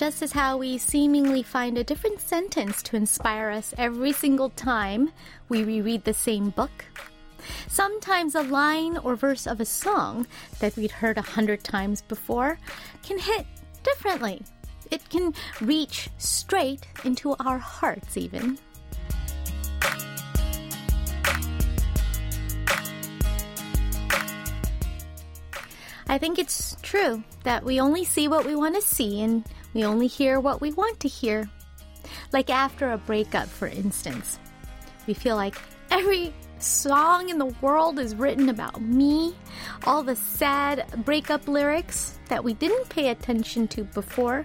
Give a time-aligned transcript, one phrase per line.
[0.00, 5.12] Just as how we seemingly find a different sentence to inspire us every single time
[5.50, 6.86] we reread the same book,
[7.68, 10.26] sometimes a line or verse of a song
[10.58, 12.58] that we'd heard a hundred times before
[13.02, 13.44] can hit
[13.82, 14.42] differently.
[14.90, 18.58] It can reach straight into our hearts, even.
[26.08, 29.84] I think it's true that we only see what we want to see and we
[29.84, 31.48] only hear what we want to hear.
[32.32, 34.38] Like after a breakup, for instance.
[35.06, 35.56] We feel like
[35.90, 39.34] every song in the world is written about me,
[39.86, 44.44] all the sad breakup lyrics that we didn't pay attention to before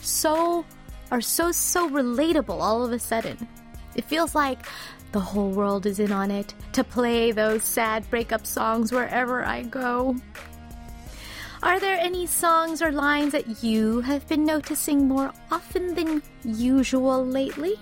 [0.00, 0.64] so
[1.10, 3.48] are so so relatable all of a sudden.
[3.94, 4.66] It feels like
[5.12, 9.62] the whole world is in on it to play those sad breakup songs wherever I
[9.62, 10.16] go.
[11.62, 17.24] Are there any songs or lines that you have been noticing more often than usual
[17.24, 17.78] lately?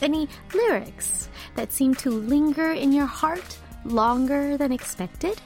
[0.00, 5.38] Any lyrics that seem to linger in your heart longer than expected?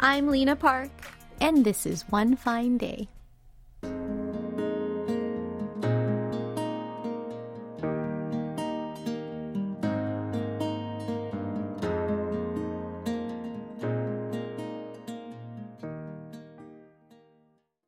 [0.00, 0.90] I'm Lena Park,
[1.40, 3.06] and this is One Fine Day.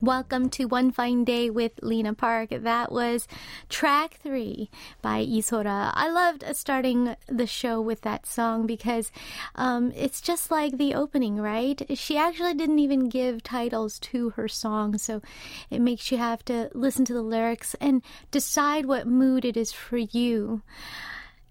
[0.03, 2.49] Welcome to One Fine Day with Lena Park.
[2.51, 3.29] That was
[3.69, 4.71] track three
[5.03, 5.93] by Lee Sora.
[5.95, 9.13] I loved starting the show with that song because
[9.57, 11.83] um, it's just like the opening, right?
[11.99, 15.21] She actually didn't even give titles to her song, so
[15.69, 19.71] it makes you have to listen to the lyrics and decide what mood it is
[19.71, 20.63] for you.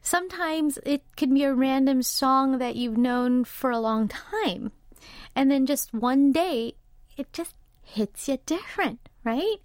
[0.01, 4.71] Sometimes it can be a random song that you've known for a long time.
[5.35, 6.73] And then just one day,
[7.15, 7.53] it just
[7.93, 9.57] hits you different, right?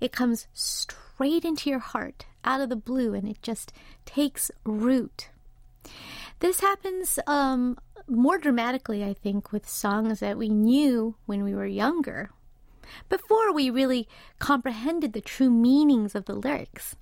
[0.00, 3.72] It comes straight into your heart out of the blue and it just
[4.04, 5.28] takes root.
[6.40, 7.78] This happens um,
[8.08, 12.30] more dramatically, I think, with songs that we knew when we were younger,
[13.08, 16.96] before we really comprehended the true meanings of the lyrics.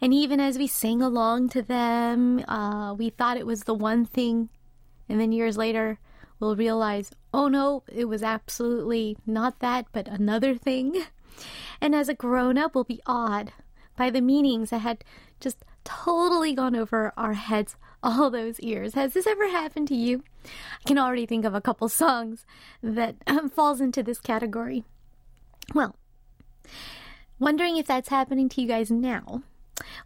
[0.00, 4.04] And even as we sang along to them, uh, we thought it was the one
[4.06, 4.48] thing,
[5.08, 5.98] and then years later,
[6.40, 11.04] we'll realize, oh no, it was absolutely not that, but another thing.
[11.80, 13.52] And as a grown up, we'll be awed
[13.96, 15.04] by the meanings that had
[15.38, 18.94] just totally gone over our heads all those years.
[18.94, 20.24] Has this ever happened to you?
[20.44, 22.44] I can already think of a couple songs
[22.82, 24.84] that um, falls into this category.
[25.74, 25.96] Well,
[27.38, 29.42] wondering if that's happening to you guys now.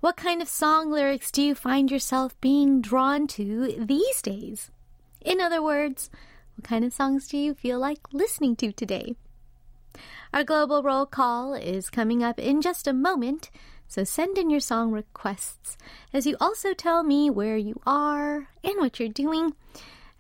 [0.01, 4.71] What kind of song lyrics do you find yourself being drawn to these days?
[5.25, 6.11] In other words,
[6.55, 9.17] what kind of songs do you feel like listening to today?
[10.35, 13.51] Our global roll call is coming up in just a moment,
[13.89, 15.79] so send in your song requests
[16.13, 19.55] as you also tell me where you are and what you're doing.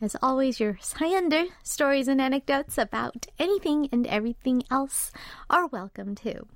[0.00, 5.12] As always, your sayander stories and anecdotes about anything and everything else
[5.50, 6.46] are welcome too.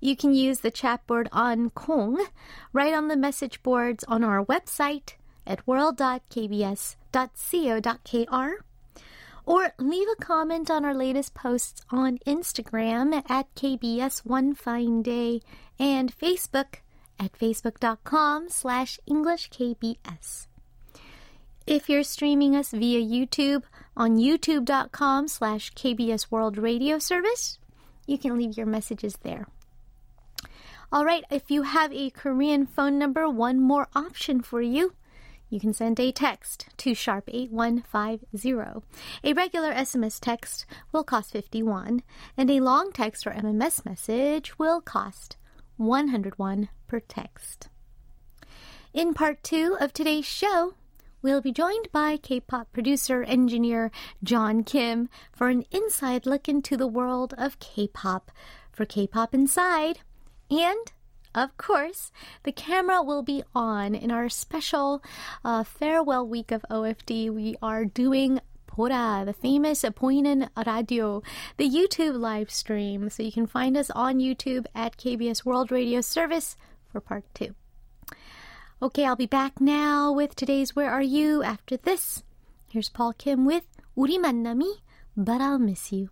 [0.00, 2.26] You can use the chat board on Kong,
[2.72, 5.14] right on the message boards on our website
[5.46, 8.52] at world.kbs.co.kr
[9.44, 15.40] or leave a comment on our latest posts on Instagram at KBS One Fine Day
[15.78, 16.76] and Facebook
[17.18, 20.46] at facebook.com slash EnglishKBS.
[21.66, 23.64] If you're streaming us via YouTube
[23.96, 27.58] on youtube.com slash KBS World Radio Service,
[28.06, 29.46] you can leave your messages there.
[30.90, 34.92] All right, if you have a Korean phone number, one more option for you.
[35.52, 38.86] You can send a text to sharp 8150.
[39.22, 42.02] A regular SMS text will cost 51,
[42.38, 45.36] and a long text or MMS message will cost
[45.76, 47.68] 101 per text.
[48.94, 50.72] In part two of today's show,
[51.20, 53.90] we'll be joined by K pop producer engineer
[54.24, 58.30] John Kim for an inside look into the world of K pop
[58.72, 59.98] for K pop Inside
[60.50, 60.92] and
[61.35, 62.11] of course,
[62.43, 65.03] the camera will be on in our special
[65.45, 67.29] uh, farewell week of OFD.
[67.29, 71.21] We are doing Pora, the famous Poinen Radio,
[71.57, 73.09] the YouTube live stream.
[73.09, 76.57] So you can find us on YouTube at KBS World Radio Service
[76.91, 77.53] for part two.
[78.81, 82.23] Okay, I'll be back now with today's Where Are You after this.
[82.69, 83.65] Here's Paul Kim with
[83.97, 84.81] 우리 만남이,
[85.15, 86.09] but I'll miss you.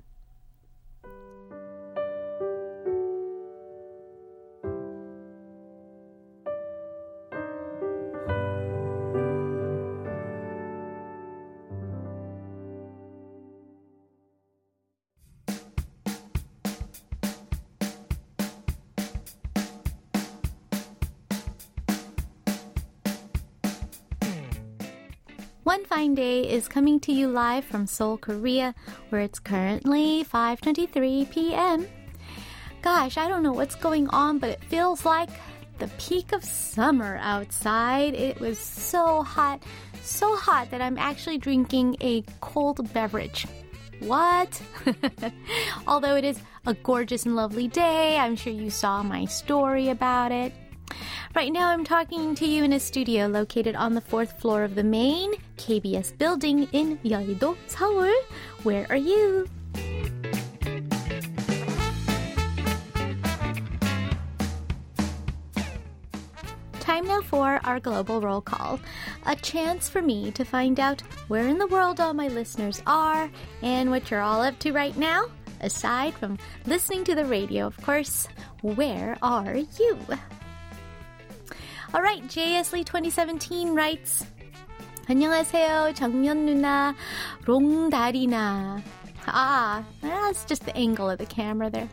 [26.01, 28.75] Fine Day is coming to you live from Seoul, Korea,
[29.11, 31.87] where it's currently 5:23 p.m.
[32.81, 35.29] Gosh, I don't know what's going on, but it feels like
[35.79, 38.15] the peak of summer outside.
[38.15, 39.63] It was so hot,
[40.01, 43.47] so hot that I'm actually drinking a cold beverage.
[43.99, 44.63] What?
[45.87, 50.33] Although it is a gorgeous and lovely day, I'm sure you saw my story about
[50.33, 50.55] it.
[51.35, 54.75] Right now, I'm talking to you in a studio located on the fourth floor of
[54.75, 58.13] the main KBS building in Yeouido, Seoul.
[58.65, 59.49] Where are you?
[66.81, 68.81] Time now for our global roll call.
[69.27, 73.31] A chance for me to find out where in the world all my listeners are
[73.63, 75.27] and what you're all up to right now.
[75.61, 78.27] Aside from listening to the radio, of course,
[78.63, 79.99] where are you?
[81.94, 84.26] All right, JSLey 2017 writes,
[85.08, 86.96] 안녕하세요, 정연 누나,
[87.46, 88.82] 롱다리나.
[89.28, 91.90] Ah, that's just the angle of the camera there.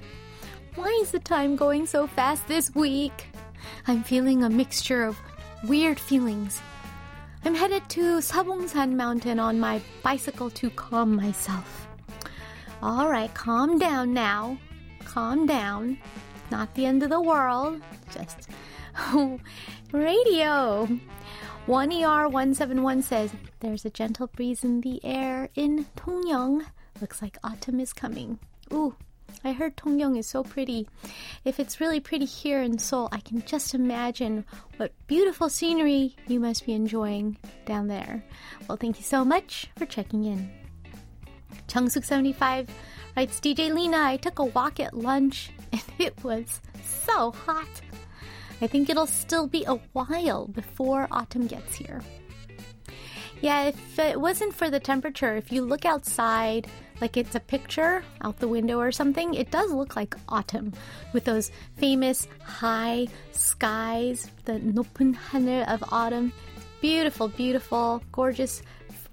[0.75, 3.29] Why is the time going so fast this week?
[3.87, 5.21] I'm feeling a mixture of
[5.65, 6.61] weird feelings.
[7.45, 11.89] I'm headed to Sabongsan Mountain on my bicycle to calm myself.
[12.83, 14.57] All right, calm down now.
[15.05, 15.99] Calm down.
[16.51, 17.83] Not the end of the world.
[18.13, 18.49] Just
[19.92, 20.88] radio.
[21.68, 26.66] 1ER171 says, There's a gentle breeze in the air in Tongyeong.
[27.02, 28.40] Looks like autumn is coming.
[28.74, 28.96] Ooh,
[29.44, 30.88] I heard Tongyeong is so pretty.
[31.46, 34.46] If it's really pretty here in Seoul, I can just imagine
[34.78, 38.24] what beautiful scenery you must be enjoying down there.
[38.68, 40.52] Well, thank you so much for checking in.
[41.68, 42.70] Changsuk75
[43.16, 47.68] writes DJ Lena, I took a walk at lunch and it was so hot.
[48.61, 52.03] I think it'll still be a while before autumn gets here.
[53.41, 56.69] Yeah, if it wasn't for the temperature, if you look outside,
[57.01, 60.73] like it's a picture out the window or something, it does look like autumn
[61.13, 66.33] with those famous high skies, the 높은 하늘 of autumn.
[66.81, 68.63] Beautiful, beautiful, gorgeous,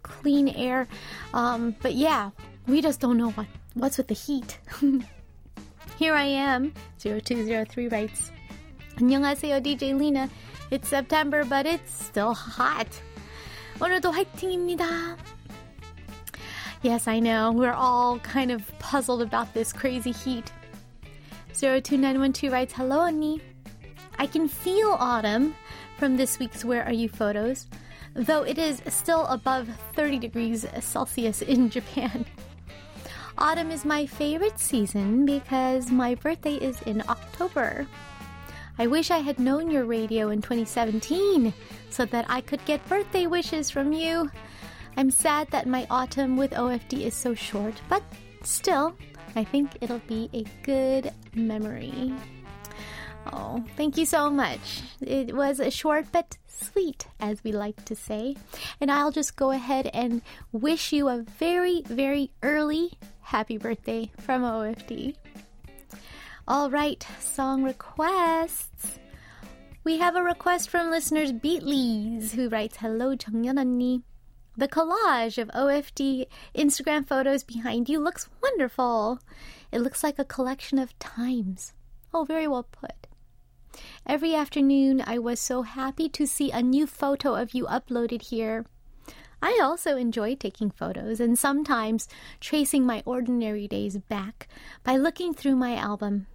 [0.03, 0.87] clean air.
[1.33, 2.29] Um, but yeah,
[2.67, 4.59] we just don't know what what's with the heat.
[5.97, 8.31] Here I am, 0203 writes,
[8.99, 10.29] 안녕하세요, DJ Lena.
[10.71, 12.87] It's September, but it's still hot.
[13.79, 15.17] 오늘도 화이팅입니다.
[16.81, 17.51] Yes, I know.
[17.51, 20.51] We're all kind of puzzled about this crazy heat.
[21.53, 23.41] 02912 writes, Hello, Annie.
[24.17, 25.55] I can feel autumn
[25.97, 27.67] from this week's Where Are You photos,
[28.13, 32.25] though it is still above 30 degrees Celsius in Japan.
[33.37, 37.87] Autumn is my favorite season because my birthday is in October.
[38.78, 41.54] I wish I had known your radio in 2017
[41.90, 44.30] so that I could get birthday wishes from you.
[44.96, 48.02] I'm sad that my autumn with OFD is so short, but
[48.42, 48.96] still,
[49.36, 52.12] I think it'll be a good memory.
[53.32, 54.82] Oh, thank you so much.
[55.00, 58.36] It was a short but sweet, as we like to say.
[58.80, 60.20] And I'll just go ahead and
[60.52, 65.14] wish you a very, very early happy birthday from OFD.
[66.46, 68.98] All right, song requests.
[69.82, 74.02] We have a request from listeners Beatleys, who writes, Hello, 정연
[74.54, 79.20] The collage of OFD Instagram photos behind you looks wonderful.
[79.72, 81.72] It looks like a collection of times.
[82.12, 83.06] Oh, very well put.
[84.06, 88.66] Every afternoon, I was so happy to see a new photo of you uploaded here.
[89.40, 92.06] I also enjoy taking photos and sometimes
[92.38, 94.46] tracing my ordinary days back
[94.82, 96.26] by looking through my album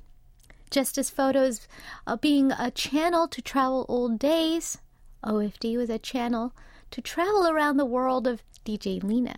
[0.70, 1.68] just as photos
[2.06, 4.78] uh, being a channel to travel old days,
[5.24, 6.54] OFD was a channel
[6.92, 9.36] to travel around the world of DJ Lena.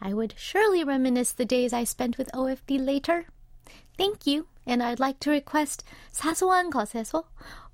[0.00, 3.26] I would surely reminisce the days I spent with OFD later.
[3.96, 7.24] Thank you, and I'd like to request 사소한 것에서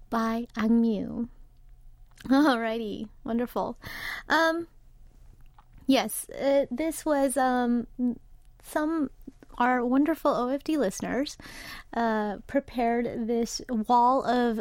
[0.09, 1.29] by AKMU.
[2.29, 3.77] Alrighty, wonderful.
[4.29, 4.69] Um,
[5.87, 7.87] yes, uh, this was um,
[8.63, 9.11] some
[9.59, 11.37] our wonderful OFD listeners
[11.95, 14.61] uh, prepared this wall of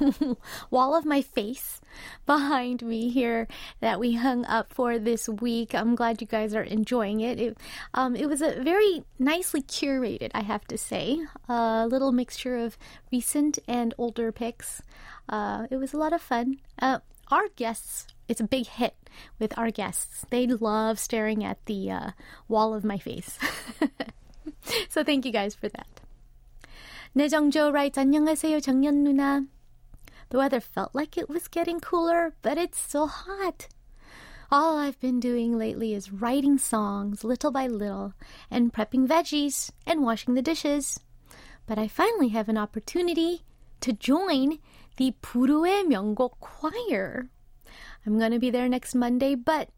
[0.70, 1.80] wall of my face
[2.26, 3.48] behind me here
[3.80, 5.74] that we hung up for this week.
[5.74, 7.40] I'm glad you guys are enjoying it.
[7.40, 7.58] It,
[7.94, 12.76] um, it was a very nicely curated, I have to say, a little mixture of
[13.12, 14.82] recent and older pics.
[15.28, 16.58] Uh, it was a lot of fun.
[16.78, 17.00] Uh,
[17.30, 18.94] our guests it's a big hit
[19.38, 20.26] with our guests.
[20.30, 22.10] They love staring at the uh,
[22.48, 23.38] wall of my face.
[24.89, 25.87] so thank you guys for that.
[27.15, 29.45] 내정조 writes, 안녕하세요, 정연 누나.
[30.29, 33.67] The weather felt like it was getting cooler, but it's still hot.
[34.49, 38.13] All I've been doing lately is writing songs little by little
[38.49, 40.99] and prepping veggies and washing the dishes.
[41.67, 43.43] But I finally have an opportunity
[43.81, 44.59] to join
[44.97, 47.29] the Puru의 명곡 choir.
[48.05, 49.69] I'm going to be there next Monday, but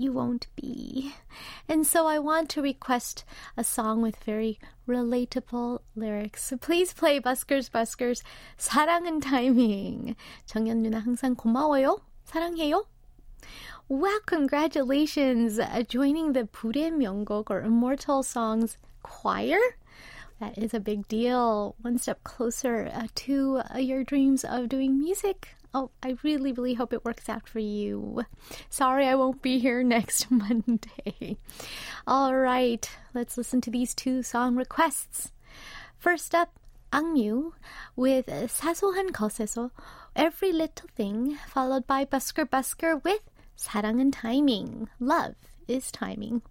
[0.00, 1.14] you won't be.
[1.68, 3.24] And so I want to request
[3.56, 6.44] a song with very relatable lyrics.
[6.44, 8.22] So please play Buskers Buskers
[8.58, 10.14] 사랑은 타이밍.
[10.46, 11.98] 정연 누나 항상 고마워요.
[12.26, 12.84] 사랑해요.
[13.88, 19.58] Wow, congratulations uh, joining the 불의 명곡 or Immortal Songs choir.
[20.40, 21.76] That is a big deal.
[21.80, 25.54] One step closer uh, to uh, your dreams of doing music.
[25.73, 28.23] Oh, I really, really hope it works out for you.
[28.69, 31.37] Sorry I won't be here next Monday.
[32.05, 35.31] All right, let's listen to these two song requests.
[35.97, 36.59] First up,
[36.91, 37.53] AKMU
[37.95, 39.71] with Sasohan 것에서
[40.13, 43.21] Every Little Thing, followed by Busker Busker with
[43.55, 44.89] 사랑은 Timing.
[44.99, 45.35] Love
[45.69, 46.41] is Timing.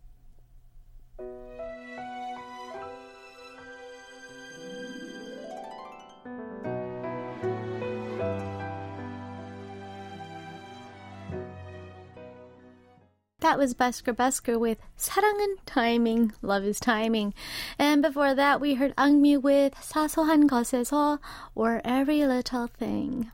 [13.41, 17.33] That was Busker Busker with 사랑은 Timing, Love is Timing.
[17.79, 21.19] And before that, we heard AKMU with "Sasohan 것에서
[21.55, 23.31] or Every Little Thing.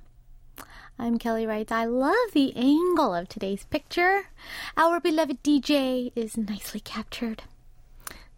[0.97, 1.71] I'm Kelly Wright.
[1.73, 4.29] I love the angle of today's picture.
[4.77, 7.43] Our beloved DJ is nicely captured.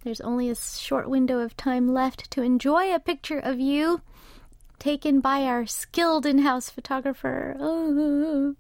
[0.05, 4.01] There's only a short window of time left to enjoy a picture of you
[4.79, 7.55] taken by our skilled in house photographer.
[7.61, 8.57] Oh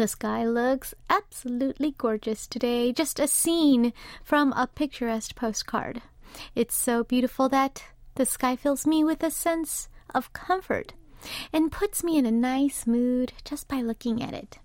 [0.00, 3.92] the sky looks absolutely gorgeous today, just a scene
[4.24, 6.00] from a picturesque postcard.
[6.54, 10.94] It's so beautiful that the sky fills me with a sense of comfort
[11.52, 14.58] and puts me in a nice mood just by looking at it.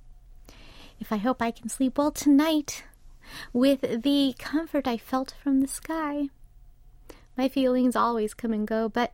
[1.02, 2.86] If I hope I can sleep well tonight
[3.52, 6.30] with the comfort I felt from the sky.
[7.38, 9.12] My feelings always come and go, but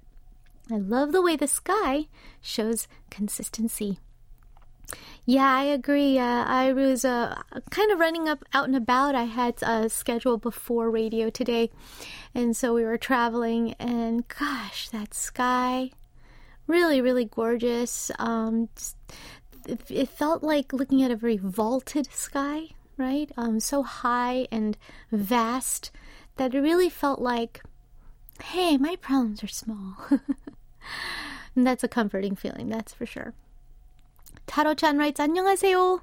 [0.72, 2.10] I love the way the sky
[2.42, 3.98] shows consistency.
[5.26, 6.18] Yeah, I agree.
[6.18, 9.14] Uh, I was uh, kind of running up out and about.
[9.14, 11.70] I had a schedule before radio today,
[12.34, 13.74] and so we were traveling.
[13.74, 15.92] And gosh, that sky,
[16.66, 18.10] really, really gorgeous.
[18.18, 18.70] Um,
[19.68, 23.32] it, it, felt like looking at a very vaulted sky, right?
[23.38, 24.76] Um, so high and
[25.12, 25.92] vast
[26.38, 27.62] that it really felt like,
[28.44, 29.98] hey, my problems are small.
[31.56, 33.36] and that's a comforting feeling, that's for sure.
[34.51, 36.01] Taro-chan writes, 안녕하세요.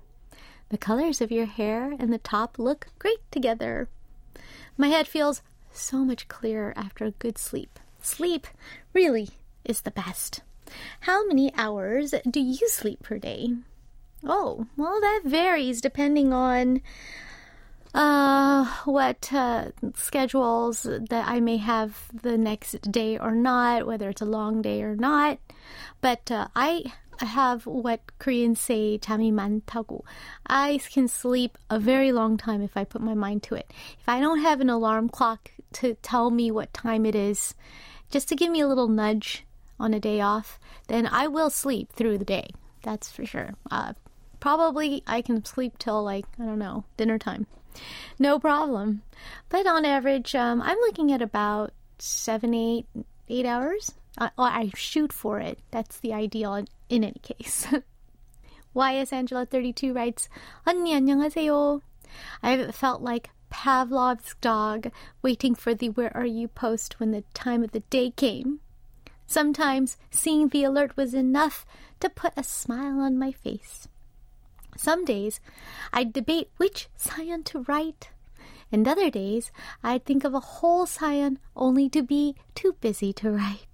[0.70, 3.90] The colors of your hair and the top look great together.
[4.78, 7.80] My head feels so much clearer after a good sleep.
[8.02, 8.48] Sleep
[8.94, 9.30] really
[9.64, 10.42] is the best.
[11.02, 13.54] How many hours do you sleep per day?
[14.24, 16.82] Oh, well, that varies depending on
[17.94, 24.22] uh, what uh, schedules that I may have the next day or not, whether it's
[24.22, 25.40] a long day or not.
[26.02, 30.02] But uh, I have what Koreans say 잠이 많다고.
[30.48, 33.72] I can sleep a very long time if I put my mind to it.
[34.00, 37.56] If I don't have an alarm clock to tell me what time it is,
[38.10, 39.46] just to give me a little nudge
[39.80, 42.50] on a day off, then I will sleep through the day.
[42.84, 43.56] That's for sure.
[43.72, 43.94] Uh,
[44.40, 47.48] probably I can sleep till like, I don't know, dinner time.
[48.20, 49.02] No problem.
[49.50, 52.86] But on average, um, I'm looking at about seven, eight,
[53.30, 53.94] eight hours.
[54.18, 55.60] I, I shoot for it.
[55.72, 57.68] That's the ideal in, in any case.
[58.76, 60.30] YS Angela 32 writes,
[60.66, 61.82] 언니 안녕하세요.
[62.42, 67.64] I've felt like Pavlov's dog waiting for the where are you post when the time
[67.64, 68.60] of the day came.
[69.28, 71.66] Sometimes seeing the alert was enough
[72.00, 73.88] to put a smile on my face.
[74.76, 75.40] Some days
[75.92, 78.10] I'd debate which sayan to write,
[78.72, 79.52] and other days
[79.84, 83.67] I'd think of a whole sayan only to be too busy to write.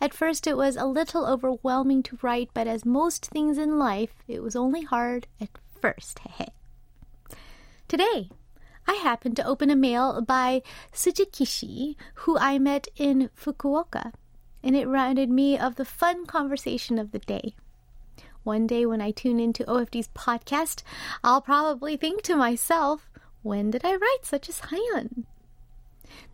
[0.00, 4.14] At first, it was a little overwhelming to write, but as most things in life,
[4.28, 6.20] it was only hard at first.
[7.88, 8.30] Today,
[8.88, 14.12] I happened to open a mail by Sujikishi, who I met in Fukuoka,
[14.62, 17.54] and it reminded me of the fun conversation of the day.
[18.44, 20.82] One day when I tune into OFD's podcast,
[21.24, 23.10] I'll probably think to myself,
[23.42, 25.24] when did I write such a sayan?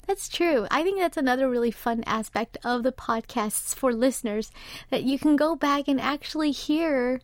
[0.07, 0.67] That's true.
[0.71, 4.51] I think that's another really fun aspect of the podcasts for listeners
[4.91, 7.21] that you can go back and actually hear.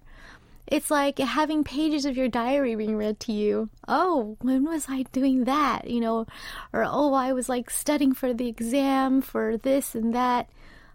[0.66, 3.70] It's like having pages of your diary being read to you.
[3.88, 5.88] Oh, when was I doing that?
[5.88, 6.26] You know,
[6.72, 10.48] or oh, I was like studying for the exam for this and that.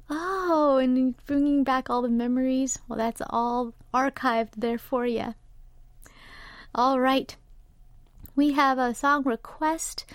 [0.09, 2.79] Oh, and bringing back all the memories.
[2.87, 5.33] Well, that's all archived there for you.
[6.75, 7.35] All right.
[8.35, 10.05] We have a song request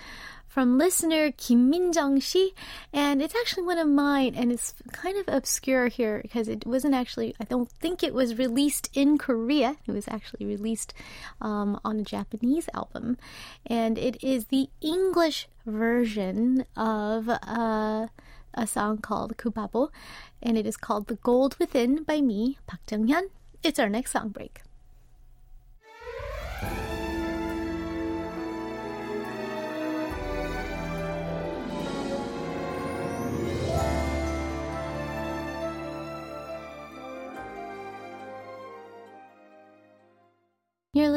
[0.49, 2.53] from listener Kim Min-jung Shi,
[2.91, 6.95] and it's actually one of mine, and it's kind of obscure here because it wasn't
[6.95, 9.77] actually, I don't think it was released in Korea.
[9.87, 10.93] It was actually released
[11.39, 13.17] um, on a Japanese album,
[13.67, 18.07] and it is the English version of uh,
[18.55, 19.89] a song called Kubabo,
[20.41, 23.29] and it is called The Gold Within by me, Park Jung-hyun.
[23.61, 24.61] It's our next song break.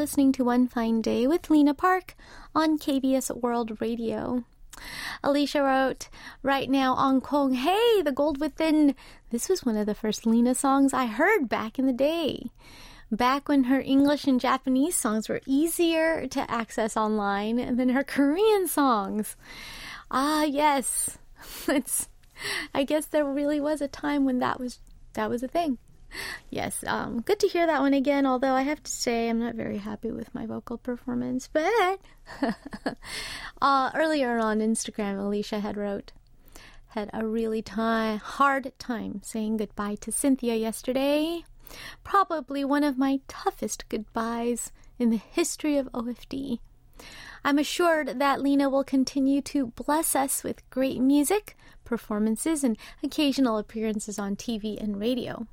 [0.03, 2.13] Listening to One Fine Day with Lena Park
[2.53, 4.43] on KBS World Radio.
[5.23, 6.09] Alicia wrote,
[6.41, 8.95] right now on Kong, hey, the gold within.
[9.29, 12.51] This was one of the first Lena songs I heard back in the day.
[13.13, 18.67] Back when her English and Japanese songs were easier to access online than her Korean
[18.67, 19.37] songs.
[20.11, 21.17] Ah, yes.
[21.69, 22.09] It's,
[22.73, 24.79] I guess there really was a time when that was,
[25.13, 25.77] that was a thing
[26.49, 28.25] yes, um, good to hear that one again.
[28.25, 31.49] Although I have to say, I'm not very happy with my vocal performance.
[31.51, 31.99] But
[33.61, 36.11] uh, earlier on Instagram, Alicia had wrote
[36.89, 41.43] had a really time hard time saying goodbye to Cynthia yesterday.
[42.03, 46.59] Probably one of my toughest goodbyes in the history of OFD.
[47.43, 53.57] I'm assured that Lena will continue to bless us with great music, performances, and occasional
[53.57, 55.47] appearances on TV and radio.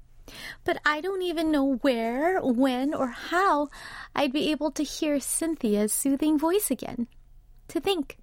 [0.65, 3.69] But I don't even know where, when, or how
[4.15, 7.07] I'd be able to hear Cynthia's soothing voice again.
[7.69, 8.19] To think,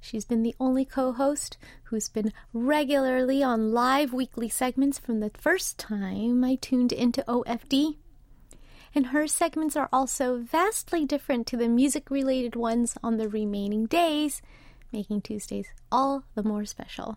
[0.00, 5.30] she's been the only co host who's been regularly on live weekly segments from the
[5.38, 7.96] first time I tuned into OFD.
[8.94, 13.86] And her segments are also vastly different to the music related ones on the remaining
[13.86, 14.42] days,
[14.92, 17.16] making Tuesdays all the more special.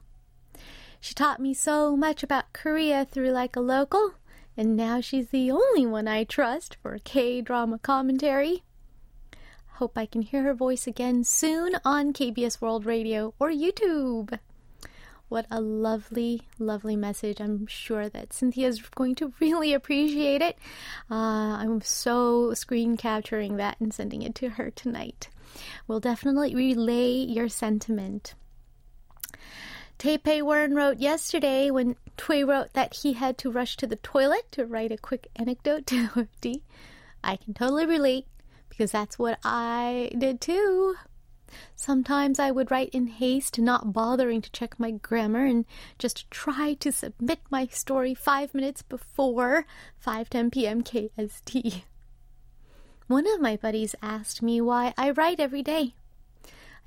[0.99, 4.13] She taught me so much about Korea through Like a Local,
[4.57, 8.63] and now she's the only one I trust for K drama commentary.
[9.73, 14.39] Hope I can hear her voice again soon on KBS World Radio or YouTube.
[15.27, 17.41] What a lovely, lovely message.
[17.41, 20.57] I'm sure that Cynthia is going to really appreciate it.
[21.09, 25.29] Uh, I'm so screen capturing that and sending it to her tonight.
[25.87, 28.35] We'll definitely relay your sentiment.
[29.97, 34.51] Taipei Wern wrote yesterday when Tui wrote that he had to rush to the toilet
[34.51, 36.27] to write a quick anecdote to.
[37.23, 38.27] I can totally relate
[38.69, 40.95] because that's what I did too.
[41.75, 45.65] Sometimes I would write in haste, not bothering to check my grammar, and
[45.97, 49.65] just try to submit my story five minutes before
[50.05, 50.83] 5:10 p.m.
[50.83, 51.83] KST.
[53.07, 55.93] One of my buddies asked me why I write every day.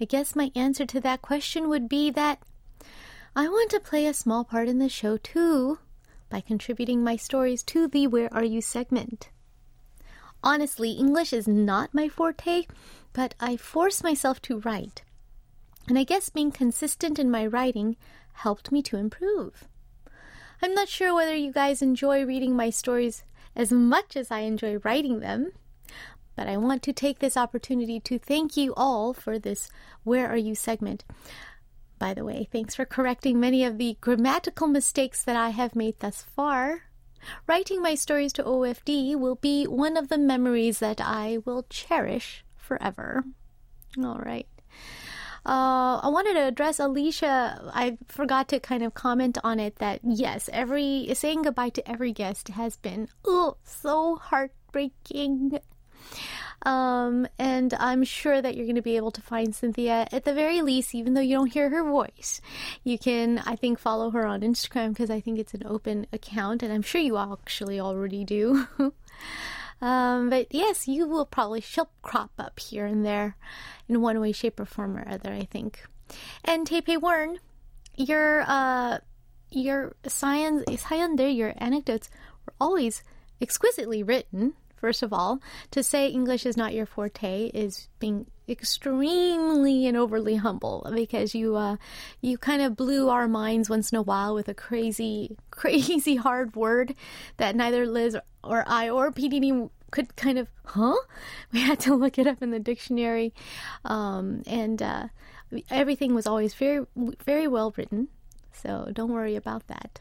[0.01, 2.41] I guess my answer to that question would be that
[3.39, 5.79] I want to play a small part in the show too
[6.29, 9.31] by contributing my stories to the Where Are You segment.
[10.43, 12.67] Honestly, English is not my forte,
[13.13, 15.05] but I force myself to write.
[15.87, 17.97] And I guess being consistent in my writing
[18.33, 19.69] helped me to improve.
[20.61, 23.23] I'm not sure whether you guys enjoy reading my stories
[23.55, 25.53] as much as I enjoy writing them,
[26.35, 29.69] but I want to take this opportunity to thank you all for this
[30.03, 31.05] Where Are You segment
[31.99, 32.49] by the way.
[32.51, 36.83] Thanks for correcting many of the grammatical mistakes that I have made thus far.
[37.47, 42.45] Writing my stories to OFD will be one of the memories that I will cherish
[42.57, 43.25] forever.
[43.99, 44.47] All right.
[45.47, 47.71] Uh, I wanted to address Alicia.
[47.73, 52.13] I forgot to kind of comment on it that yes, every saying goodbye to every
[52.13, 55.59] guest has been oh so heartbreaking.
[56.63, 60.35] Um, and I'm sure that you're going to be able to find Cynthia at the
[60.35, 62.41] very least, even though you don't hear her voice.
[62.83, 66.63] You can, I think, follow her on Instagram because I think it's an open account,
[66.63, 68.67] and I'm sure you actually already do.
[69.81, 73.37] um, but yes, you will probably, she'll crop up here and there
[73.89, 75.85] in one way, shape, or form or other, I think.
[76.45, 77.37] And Taipei Wern,
[77.97, 78.99] your, uh,
[79.51, 82.11] your science, your anecdotes
[82.45, 83.03] were always
[83.41, 84.55] exquisitely written.
[84.81, 85.41] First of all,
[85.73, 91.57] to say English is not your forte is being extremely and overly humble because you
[91.57, 91.77] uh,
[92.21, 96.57] you kind of blew our minds once in a while with a crazy crazy hard
[96.57, 96.95] word
[97.37, 100.95] that neither Liz or I or PDD could kind of huh?
[101.53, 103.35] We had to look it up in the dictionary.
[103.85, 105.09] Um, and uh,
[105.71, 106.87] everything was always very
[107.25, 108.09] very well written.
[108.53, 110.01] So don't worry about that.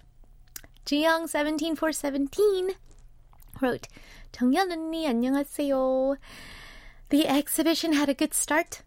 [0.85, 2.75] Jiyoung 17417
[3.61, 3.87] wrote
[4.33, 6.16] 정연 언니 안녕하세요.
[7.11, 8.83] The exhibition had a good start,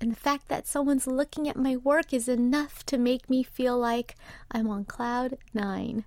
[0.00, 3.78] and the fact that someone's looking at my work is enough to make me feel
[3.78, 4.14] like
[4.50, 6.04] I'm on cloud nine.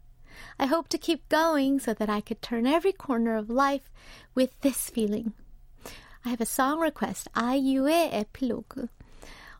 [0.59, 3.91] I hope to keep going so that I could turn every corner of life
[4.35, 5.33] with this feeling.
[6.23, 8.89] I have a song request, 아이유의 에필로그.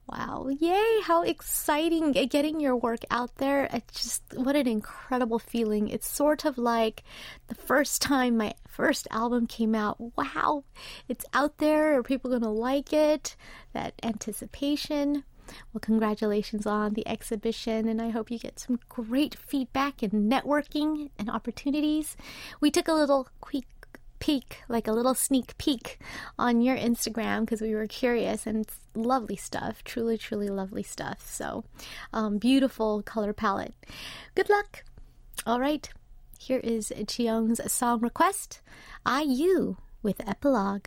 [0.09, 3.69] Wow, yay, how exciting getting your work out there.
[3.73, 5.89] It's just what an incredible feeling.
[5.89, 7.03] It's sort of like
[7.49, 9.97] the first time my first album came out.
[10.17, 10.65] Wow,
[11.09, 11.99] it's out there.
[11.99, 13.37] Are people going to like it?
[13.73, 15.25] That anticipation.
[15.73, 21.11] Well, congratulations on the exhibition, and I hope you get some great feedback and networking
[21.19, 22.17] and opportunities.
[22.61, 23.67] We took a little quick
[24.23, 25.99] peek, like a little sneak peek
[26.39, 29.83] on your Instagram because we were curious and lovely stuff.
[29.83, 31.29] Truly, truly lovely stuff.
[31.29, 31.65] So,
[32.13, 33.75] um, beautiful color palette.
[34.37, 34.85] Good luck.
[35.45, 35.91] All right.
[36.39, 38.61] Here is Jiyoung's song request
[39.05, 40.87] IU with Epilogue.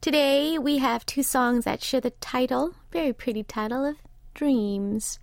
[0.00, 3.96] Today we have two songs that share the title, very pretty title of
[4.32, 5.18] Dreams.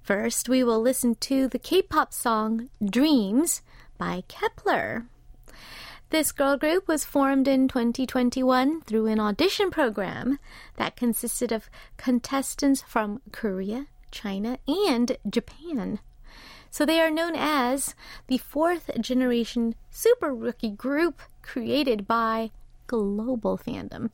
[0.00, 3.60] First, we will listen to the K pop song Dreams
[3.98, 5.04] by Kep1er.
[6.08, 10.38] This girl group was formed in 2021 through an audition program
[10.76, 15.98] that consisted of contestants from Korea, China, and Japan.
[16.70, 17.94] So they are known as
[18.28, 22.52] the fourth generation super rookie group created by
[22.86, 24.10] global fandom.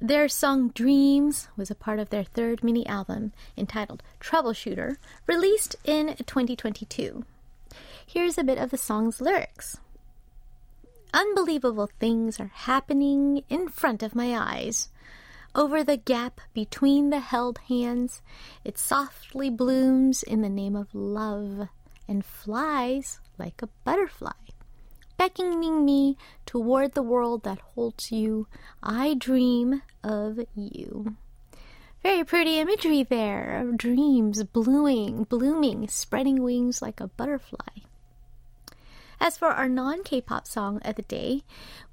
[0.00, 6.16] Their song Dreams was a part of their third mini album entitled Troubleshooter, released in
[6.16, 7.24] 2022.
[8.04, 9.78] Here's a bit of the song's lyrics.
[11.12, 14.88] Unbelievable things are happening in front of my eyes.
[15.54, 18.20] Over the gap between the held hands,
[18.64, 21.68] it softly blooms in the name of love
[22.08, 24.32] and flies like a butterfly
[25.16, 28.46] beckoning me toward the world that holds you.
[28.82, 31.16] I dream of you.
[32.02, 37.84] Very pretty imagery there of dreams blooming, blooming, spreading wings like a butterfly.
[39.20, 41.44] As for our non K pop song of the day,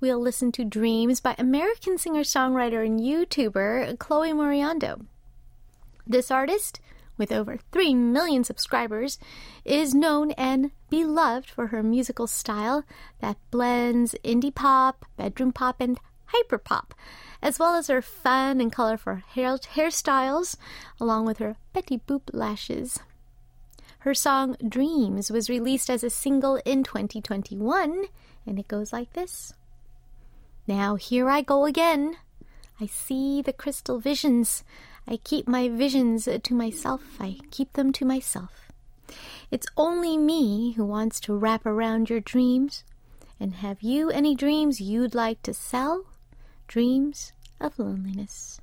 [0.02, 5.06] we'll listen to Dreams by American singer songwriter and YouTuber Chloe Moriondo.
[6.06, 6.82] This artist
[7.17, 9.19] with over 3 million subscribers,
[9.63, 12.84] is known and beloved for her musical style
[13.19, 16.00] that blends indie pop, bedroom pop, and
[16.34, 16.91] hyperpop,
[17.41, 20.56] as well as her fun and colorful hair- hairstyles,
[21.00, 23.00] along with her Betty Boop lashes.
[24.00, 28.06] Her song Dreams was released as a single in 2021,
[28.47, 29.54] and it goes like this
[30.67, 32.17] Now here I go again.
[32.80, 34.63] I see the crystal visions
[35.08, 38.72] I keep my visions to myself, I keep them to myself.
[39.50, 42.84] It's only me who wants to wrap around your dreams.
[43.40, 46.06] And have you any dreams you'd like to sell?
[46.68, 48.62] Dreams of loneliness.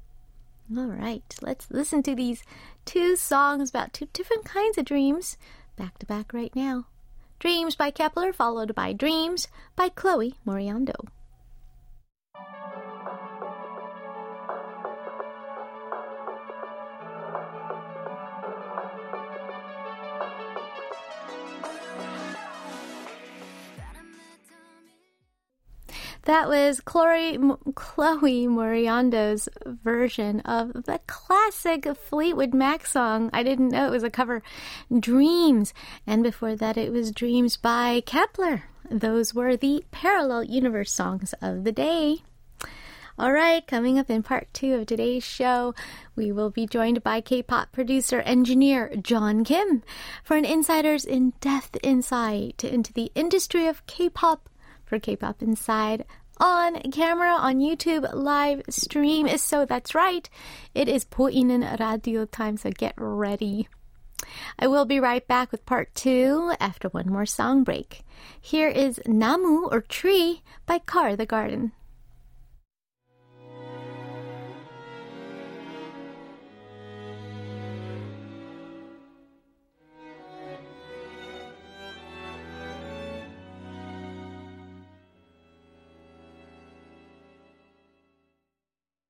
[0.76, 2.42] All right, let's listen to these
[2.84, 5.36] two songs about two different kinds of dreams
[5.76, 6.86] back to back right now.
[7.38, 11.08] Dreams by Kep1er, followed by Dreams by Chloe Moriondo.
[26.28, 27.38] That was Chloe,
[27.74, 33.30] Chloe Moriondo's version of the classic Fleetwood Mac song.
[33.32, 34.42] I didn't know it was a cover,
[34.94, 35.72] Dreams.
[36.06, 38.64] And before that, it was Dreams by Kep1er.
[38.90, 42.18] Those were the Parallel Universe songs of the day.
[43.18, 45.74] All right, coming up in part two of today's show,
[46.14, 49.82] we will be joined by K pop producer engineer John Kim
[50.22, 54.50] for an insider's in depth insight into the industry of K pop
[54.88, 56.04] for K pop Inside
[56.38, 59.28] on camera on YouTube live stream.
[59.38, 60.28] So that's right,
[60.74, 63.68] it is Poinen Radio time, so get ready.
[64.58, 68.02] I will be right back with part two after one more song break.
[68.40, 71.72] Here is Namu or Tree by Car the Garden.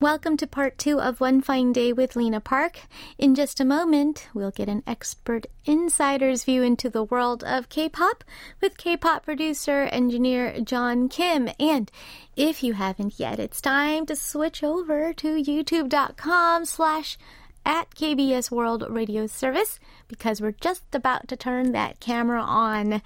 [0.00, 2.82] Welcome to part two of One Fine Day with Lena Park.
[3.18, 8.22] In just a moment, we'll get an expert insider's view into the world of K-pop
[8.60, 11.48] with K-pop producer engineer John Kim.
[11.58, 11.90] And
[12.36, 17.18] if you haven't yet, it's time to switch over to youtube.com slash
[17.66, 23.02] at KBS World Radio Service because we're just about to turn that camera on.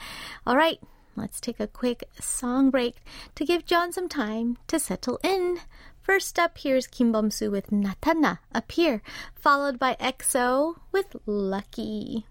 [0.47, 0.79] All right,
[1.17, 2.97] let's take a quick song break
[3.37, 5.61] to give John some time to settle in.
[6.03, 9.03] First up, here's Kim Bum-soo with Natana, Appear,
[9.37, 12.27] followed by EXO with Lucky.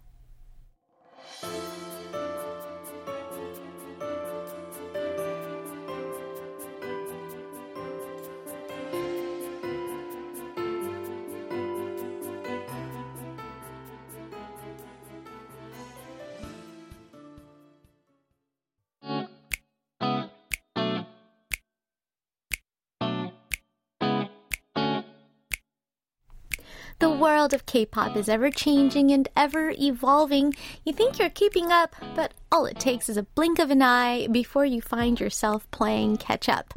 [27.01, 30.53] The world of K-pop is ever changing and ever evolving.
[30.85, 34.27] You think you're keeping up, but all it takes is a blink of an eye
[34.27, 36.75] before you find yourself playing catch up.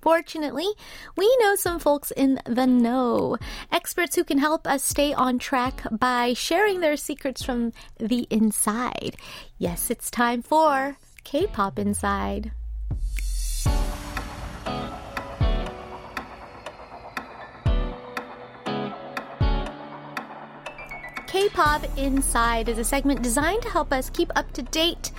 [0.00, 0.68] Fortunately,
[1.16, 3.38] we know some folks in the know.
[3.72, 9.16] Experts who can help us stay on track by sharing their secrets from the inside.
[9.58, 12.52] Yes, it's time for K-Pop Inside.
[21.36, 25.10] K-Pop Inside is a segment designed to help us keep up to date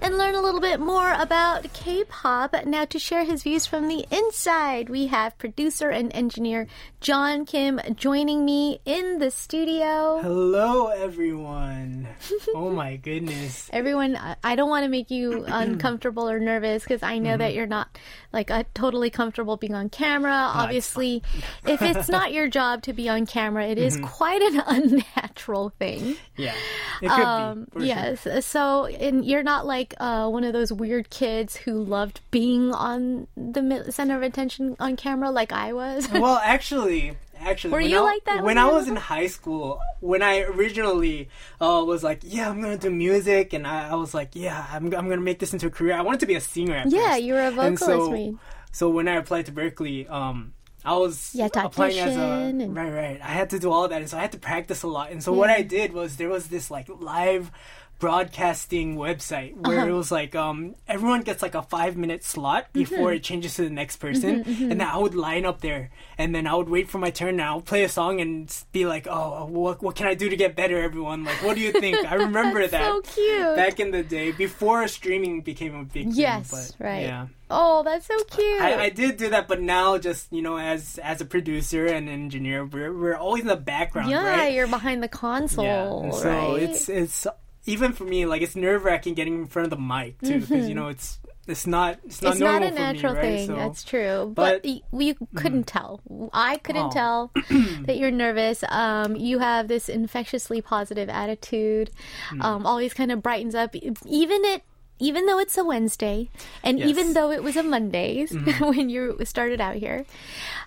[0.00, 2.54] and learn a little bit more about K-pop.
[2.66, 6.66] Now to share his views from the inside, we have producer and engineer
[7.00, 10.18] John Kim joining me in the studio.
[10.20, 12.08] Hello everyone.
[12.54, 13.70] oh my goodness.
[13.72, 17.38] Everyone, I don't want to make you uncomfortable or nervous because I know mm-hmm.
[17.38, 17.96] that you're not
[18.32, 20.32] like a totally comfortable being on camera.
[20.32, 21.22] Obviously,
[21.66, 24.06] if it's not your job to be on camera, it is mm-hmm.
[24.06, 26.16] quite an unnatural thing.
[26.36, 26.54] Yeah.
[27.00, 27.86] It could um, be.
[27.86, 28.22] Yes.
[28.22, 28.40] Sure.
[28.40, 32.72] So, and you're not like like uh, one of those weird kids who loved being
[32.72, 36.10] on the center of attention on camera, like I was?
[36.10, 38.42] well, actually, actually, were you I, like that?
[38.42, 41.28] When I was in high school, when I originally
[41.60, 44.86] uh, was like, yeah, I'm gonna do music, and I, I, was like, yeah, I'm,
[44.86, 45.94] I'm gonna make this into a career.
[45.94, 46.82] I wanted to be a singer.
[46.86, 47.22] yeah, first.
[47.22, 47.84] you were a vocalist.
[47.84, 48.38] so,
[48.72, 50.52] so when I applied to Berklee, um,
[50.84, 52.76] I was yeah, applying as a and...
[52.76, 53.20] right, right.
[53.20, 55.10] I had to do all that, and so I had to practice a lot.
[55.10, 55.38] And so yeah.
[55.38, 57.50] what I did was there was this like live
[57.98, 59.88] broadcasting website where uh-huh.
[59.88, 62.80] it was like um, everyone gets like a five minute slot mm-hmm.
[62.80, 63.16] before mm-hmm.
[63.16, 64.70] it changes to the next person mm-hmm, mm-hmm.
[64.70, 67.30] and then i would line up there and then i would wait for my turn
[67.30, 70.36] and i'll play a song and be like oh what, what can i do to
[70.36, 73.90] get better everyone like what do you think i remember that so cute back in
[73.90, 78.16] the day before streaming became a big yes thing, but, right yeah Oh, that's so
[78.24, 78.60] cute.
[78.60, 82.08] I, I, did do that, but now just you know, as as a producer and
[82.08, 84.10] engineer, we're we're always in the background.
[84.10, 84.52] Yeah, right?
[84.52, 85.64] you're behind the console.
[85.64, 86.10] Yeah.
[86.10, 86.62] So right?
[86.62, 87.24] it's it's
[87.66, 90.48] even for me, like it's nerve wracking getting in front of the mic too, because
[90.48, 90.68] mm-hmm.
[90.68, 93.36] you know it's it's not it's not it's not a natural me, thing.
[93.38, 93.46] Right?
[93.46, 95.72] So, that's true, but, but you couldn't mm.
[95.72, 96.00] tell.
[96.32, 96.90] I couldn't oh.
[96.90, 97.32] tell
[97.82, 98.64] that you're nervous.
[98.68, 101.90] Um, you have this infectiously positive attitude.
[102.30, 102.42] Mm.
[102.42, 104.62] Um, always kind of brightens up, even it
[104.98, 106.30] even though it's a Wednesday,
[106.62, 106.88] and yes.
[106.88, 108.64] even though it was a Mondays mm-hmm.
[108.76, 110.06] when you started out here,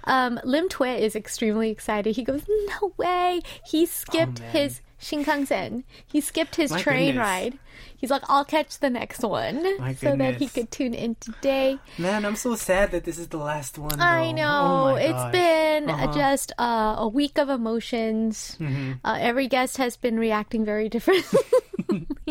[0.04, 2.16] um, Lim Tue is extremely excited.
[2.16, 5.84] He goes, "No way!" He skipped oh, his Shinkansen.
[6.06, 7.22] He skipped his My train goodness.
[7.22, 7.60] ride.
[7.98, 9.62] He's like, I'll catch the next one
[9.98, 11.78] so that he could tune in today.
[11.98, 13.98] Man, I'm so sad that this is the last one.
[13.98, 14.04] Though.
[14.04, 14.94] I know.
[14.94, 16.14] Oh it's been uh-huh.
[16.14, 18.58] just uh, a week of emotions.
[18.60, 18.94] Mm-hmm.
[19.04, 21.40] Uh, every guest has been reacting very differently.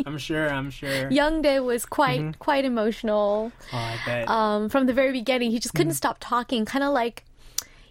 [0.07, 0.49] I'm sure.
[0.49, 1.11] I'm sure.
[1.11, 2.39] Youngdae was quite mm-hmm.
[2.39, 3.53] quite emotional.
[3.73, 4.29] Oh, I bet.
[4.29, 5.97] Um, from the very beginning, he just couldn't mm-hmm.
[5.97, 7.25] stop talking, kind of like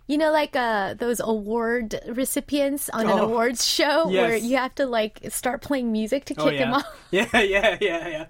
[0.07, 3.25] you know, like uh, those award recipients on an Oh.
[3.25, 4.21] awards show Yes.
[4.21, 6.85] where you have to like start playing music to kick Oh, him off.
[7.11, 8.25] yeah, yeah, yeah, yeah.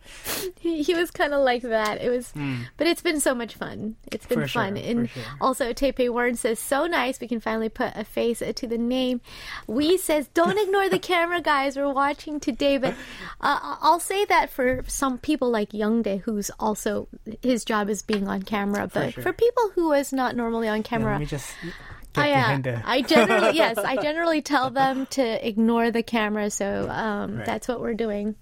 [0.60, 2.02] he, he was kind of like that.
[2.02, 2.34] It was,
[2.78, 3.96] but it's been so much fun.
[4.12, 4.42] It's been.
[4.42, 4.76] For sure, fun.
[4.76, 5.24] for and sure.
[5.42, 7.20] also, Taipei Wern says, so nice.
[7.20, 9.22] We can finally put a face to the name.
[9.68, 11.76] We says, don't ignore the camera, guys.
[11.78, 12.78] We're watching today.
[12.78, 12.94] But
[13.42, 17.08] uh, I'll say that for some people like Youngdae, who's also,
[17.42, 18.90] his job is being on camera.
[18.92, 19.34] But for, sure.
[19.34, 21.67] people who is not normally on Yeah, camera, let me just get
[22.16, 22.82] I, uh.
[22.86, 26.50] I generally yes, I generally tell them to ignore the camera.
[26.50, 27.46] So um, Right.
[27.46, 28.36] that's what we're doing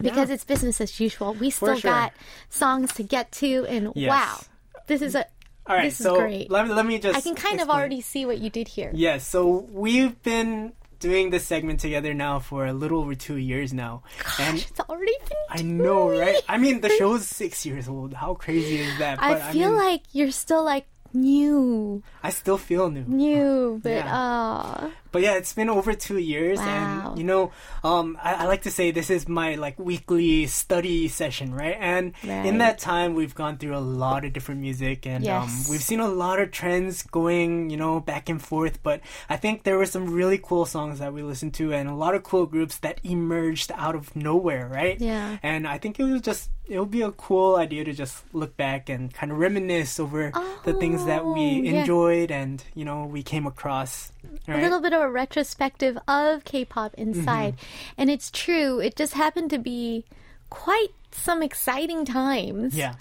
[0.00, 0.34] because Yeah.
[0.36, 1.34] it's business as usual.
[1.34, 1.90] We still sure.
[1.90, 2.12] got
[2.48, 4.08] songs to get to, and Yes.
[4.10, 4.38] wow,
[4.86, 5.26] this is a
[5.66, 6.50] All right, this is so great.
[6.50, 7.16] let me let me just.
[7.16, 8.90] I can kind of already see what you did here.
[8.94, 13.72] Yes, so we've been doing this segment together now for a little over two years
[13.74, 14.04] now,
[14.38, 15.38] and It's already been.
[15.50, 16.40] I know, right?
[16.48, 18.14] I mean, the show's six years old.
[18.14, 19.18] How crazy is that?
[19.18, 23.04] But, I feel mean, like you're still like new, I still feel new.
[23.06, 24.16] new, but Yeah.
[24.16, 27.10] uh, But yeah, it's been over two years, Wow.
[27.10, 27.52] and you know,
[27.84, 31.76] um, I, I like to say this is my like weekly study session, right?
[31.78, 32.46] And Right.
[32.46, 36.00] in that time, we've gone through a lot of different music, and um, we've seen
[36.00, 38.82] a lot of trends going, you know, back and forth.
[38.82, 41.94] But I think there were some really cool songs that we listened to, and a
[41.94, 44.98] lot of cool groups that emerged out of nowhere, right?
[45.00, 45.36] Yeah.
[45.42, 48.56] And I think it was just it would be a cool idea to just look
[48.56, 50.32] back and kind of reminisce over
[50.64, 51.80] the things that Oh, we yeah.
[51.80, 54.10] enjoyed and you know we came across.
[54.48, 57.92] A little bit of a retrospective of K-pop inside, Mm-hmm.
[57.98, 58.80] and it's true.
[58.80, 60.04] It just happened to be
[60.50, 62.74] quite some exciting times.
[62.76, 62.94] Yeah.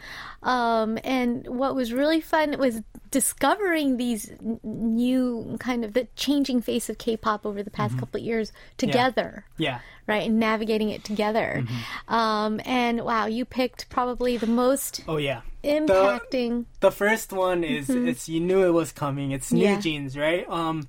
[0.44, 6.62] Um, and what was really fun was discovering these n- new kind of the changing
[6.62, 9.46] face of K-pop over the past couple of years together.
[9.58, 9.80] Yeah.
[10.08, 11.64] Right, and navigating it together.
[11.64, 12.14] Mm-hmm.
[12.14, 15.42] Um, and wow, you picked probably the most Oh yeah.
[15.64, 16.66] impacting.
[16.80, 19.32] The first one is it's you knew it was coming.
[19.32, 19.74] It's New Mm-hmm.
[19.76, 19.80] Yeah.
[19.80, 20.50] Jeans, right?
[20.50, 20.88] Um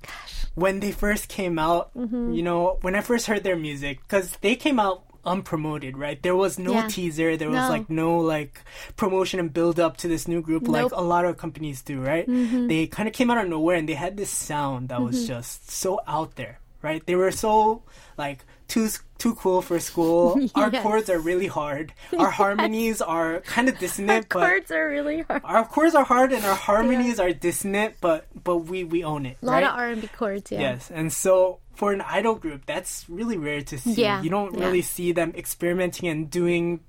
[0.55, 2.33] when they first came out, Mm-hmm.
[2.33, 6.21] you know, when I first heard their music cuz they came out unpromoted, right?
[6.21, 6.87] There was no Yeah.
[6.87, 8.61] teaser, there was like no like
[8.95, 10.91] promotion and build up to this new group like Nope.
[10.91, 10.99] Mm-hmm.
[11.01, 12.25] a lot of companies do, right?
[12.27, 15.71] They kind of came out of nowhere and they had this sound that was just
[15.71, 17.05] so out there, right?
[17.05, 17.83] They were so
[18.17, 20.39] like too too cool for school.
[20.55, 21.93] Our chords are really hard.
[22.17, 25.41] Our harmonies are kind of dissonant, but our Chords are really hard.
[25.45, 29.37] our chords are hard and our harmonies are dissonant, but but we we own it,
[29.41, 29.63] A lot right?
[29.63, 30.59] of R&B chords, yeah.
[30.59, 33.93] Yes, and so for an idol group, that's really rare to see.
[33.93, 34.65] Yeah, You don't yeah.
[34.65, 36.81] really see them experimenting and doing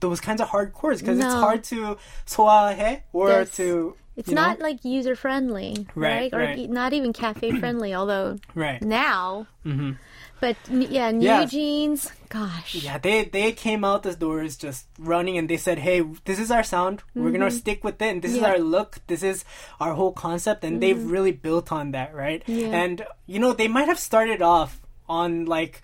[0.00, 3.56] those kinds of hard chords because it's hard to soahe or Yes.
[3.56, 3.94] to.
[4.16, 4.42] It's you know?
[4.42, 6.34] not like user friendly, Right, right?
[6.34, 6.70] Or right.
[6.70, 8.80] not even cafe friendly, although right.
[8.82, 9.46] now.
[9.64, 9.92] Mm-hmm.
[10.40, 11.44] But yeah, New Yeah.
[11.46, 12.74] Jeans, gosh.
[12.74, 16.50] Yeah, they they came out the doors just running and they said, "Hey, this is
[16.50, 17.02] our sound.
[17.14, 18.10] We're gonna stick with it.
[18.10, 18.46] And this is Mm-hmm.
[18.52, 18.98] Our look.
[19.06, 19.44] This is
[19.80, 22.42] our whole concept." And they've really built on that, right?
[22.46, 22.68] Yeah.
[22.68, 25.80] And you know, they might have started off on like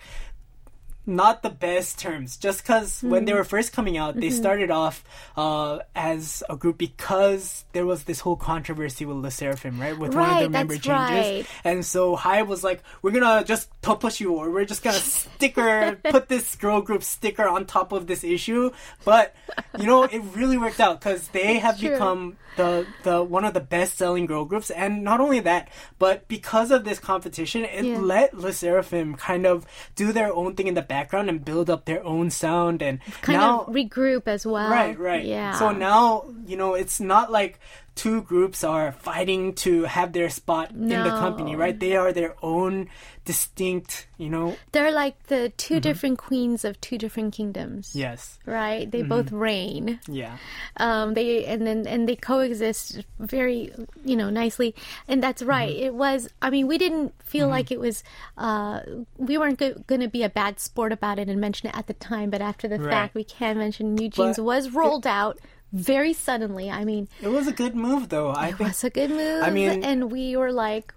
[1.05, 3.25] not the best terms just because when Mm-hmm.
[3.25, 5.03] they were first coming out they started off
[5.35, 10.15] uh, as a group because there was this whole controversy with LE SSERAFIM right with
[10.15, 11.45] one of Right, their member changes right.
[11.65, 15.97] and so HYBE was like, we're gonna just push you, or we're just gonna sticker,
[16.09, 18.71] put this girl group sticker on top of this issue.
[19.05, 19.35] But
[19.77, 21.91] you know, it really worked out because they have True.
[21.91, 25.69] become the the one of the best selling girl groups, and not only that,
[25.99, 27.97] but because of this competition, it Yeah.
[27.99, 29.65] let LE SSERAFIM kind of
[29.95, 33.39] do their own thing in the background and build up their own sound, and Kind
[33.39, 34.69] now of regroup as well.
[34.69, 35.25] Right, right.
[35.25, 35.53] Yeah.
[35.57, 37.59] So now, you know, it's not like
[37.95, 41.79] two groups are fighting to have their spot in the company, right?
[41.79, 42.89] They are their own
[43.25, 44.55] distinct, you know.
[44.71, 45.81] They're like the 2 Mm-hmm.
[45.81, 47.95] different queens of two different kingdoms.
[47.95, 48.37] Yes.
[48.45, 48.89] Right?
[48.89, 49.99] They both reign.
[50.07, 50.37] Yeah.
[50.77, 53.71] um, they and then and they coexist very
[54.03, 54.75] you know nicely
[55.07, 55.85] and that's right Mm-hmm.
[55.85, 58.03] it was i mean we didn't feel like it was
[58.37, 58.81] uh,
[59.17, 61.87] we weren't go- going to be a bad sport about it and mention it at
[61.87, 62.89] the time but after the Right.
[62.91, 65.39] fact we can mention NewJeans was rolled out
[65.73, 68.29] very suddenly i mean It was a good move, though.
[68.29, 68.69] I it think.
[68.69, 70.93] was a good move I mean- and we were like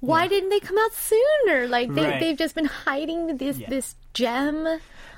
[0.00, 2.20] why didn't they come out sooner like they, Right.
[2.20, 3.68] they've just been hiding this Yeah.
[3.68, 4.66] this gem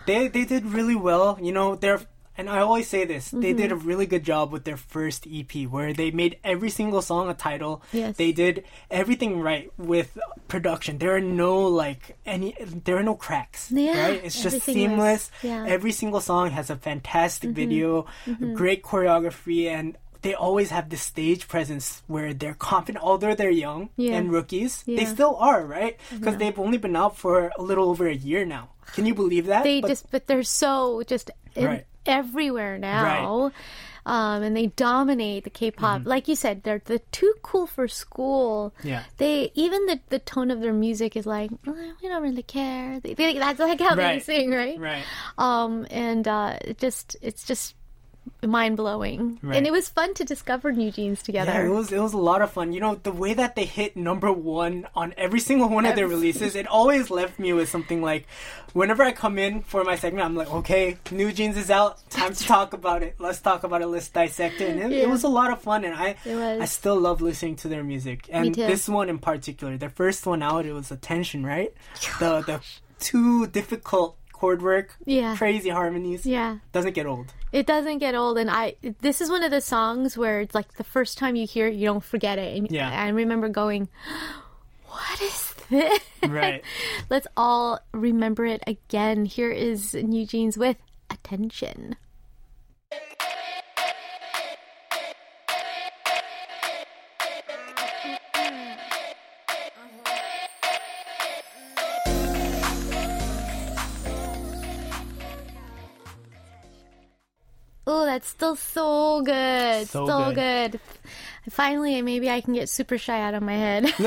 [0.07, 1.39] They they did really well.
[1.41, 2.01] You know, they're
[2.37, 3.89] and I always say this, they did a Mm-hmm.
[3.89, 7.83] really good job with their first EP where they made every single song a title.
[7.93, 8.17] Yes.
[8.17, 10.17] They did everything right with
[10.49, 10.99] production.
[10.99, 12.55] There are no like any
[12.85, 13.71] there are no cracks.
[13.71, 14.21] Yeah, Right?
[14.25, 15.31] It's just everything was- seamless.
[15.43, 15.65] yeah.
[15.69, 17.55] Every single song has a fantastic Mm-hmm.
[17.63, 18.07] video,
[18.55, 23.91] great choreography and they always have this stage presence where they're confident, although they're young
[23.97, 24.15] Yeah.
[24.17, 24.83] and rookies.
[24.87, 25.99] They still are, right?
[26.11, 28.71] Because they've only been out for a little over a year now.
[28.95, 29.65] Can you believe that?
[29.65, 31.85] they But- just but they're so just in, Right.
[32.07, 33.53] Everywhere now
[34.07, 36.03] um, and they dominate the K-pop.
[36.05, 38.75] Like you said, they're the too cool for school.
[38.79, 38.89] Mm-hmm.
[38.89, 39.03] Yeah.
[39.17, 43.01] They even the the tone of their music is like "Eh, we don't really care.
[43.01, 44.23] They, they, that's like how they Right.
[44.23, 44.79] sing, right?
[44.79, 45.05] Right.
[45.39, 47.75] Um, and uh, it just it's just
[48.43, 49.57] mind blowing, Right.
[49.57, 51.53] and it was fun to discover NewJeans together.
[51.53, 52.73] Yeah, it was it was a lot of fun.
[52.73, 56.09] You know, the way that they hit number one on every single one of their
[56.09, 58.27] releases, it always left me with something like,
[58.73, 62.45] whenever I come in for my segment, I'm like, okay, NewJeans is out, time to
[62.45, 63.15] talk about it.
[63.19, 63.87] Let's talk about it.
[63.87, 64.71] Let's dissect it.
[64.77, 65.03] And it, Yeah.
[65.05, 68.29] it was a lot of fun, and I I still love listening to their music.
[68.31, 71.73] And this one in particular, their first one out, it was Attention, right?
[72.21, 72.61] The the
[73.01, 75.37] too difficult chord work, Yeah.
[75.37, 76.59] crazy harmonies, yeah.
[76.73, 77.33] doesn't get old.
[77.53, 78.75] It doesn't get old, and I.
[79.01, 81.75] This is one of the songs where it's like the first time you hear it,
[81.75, 82.59] you don't forget it.
[82.59, 82.91] And Yeah.
[82.91, 83.89] I remember going,
[84.89, 86.63] "What is this?" Right.
[87.11, 89.25] Let's all remember it again.
[89.25, 90.77] Here is NewJeans with
[91.11, 91.97] attention.
[108.25, 109.87] That's still so good.
[109.87, 110.73] So So, good.
[110.73, 110.81] good.
[111.51, 113.93] Finally, maybe I can get super shy out of my head.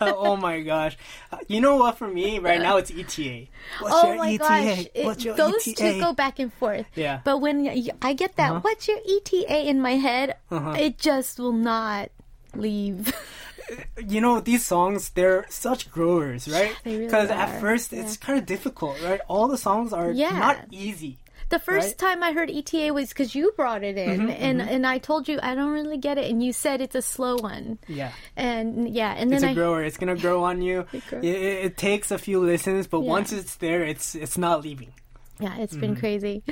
[0.00, 0.96] oh my gosh.
[1.48, 1.98] You know what?
[1.98, 3.48] For me, right now, it's ETA.
[3.80, 4.38] What's oh your my ETA?
[4.38, 5.04] gosh.
[5.04, 5.76] What's your those ETA?
[5.92, 6.86] two go back and forth.
[6.94, 7.20] Yeah.
[7.24, 7.68] But when
[8.00, 10.74] I get that, what's your ETA in my head, Uh-huh.
[10.78, 12.08] it just will not
[12.56, 13.12] leave.
[14.08, 16.74] you know, these songs, they're such growers, right?
[16.84, 19.20] They really Because at first, it's kind of difficult, right?
[19.28, 20.38] All the songs are Yeah.
[20.38, 21.18] not easy.
[21.52, 21.96] The first Right?
[21.98, 25.28] Mm-hmm, time I heard ETA was because you brought it in, and and I told
[25.28, 28.12] you I don't really get it, and you said it's a slow one, Yeah.
[28.36, 29.84] and yeah, and It's then a I grower.
[29.84, 30.86] It's gonna grow on you.
[30.92, 33.10] It It, it, it takes a few listens, but Yeah.
[33.16, 34.92] once it's there, it's it's not leaving.
[35.42, 35.80] Yeah, it's Mm-hmm.
[35.80, 36.42] been crazy.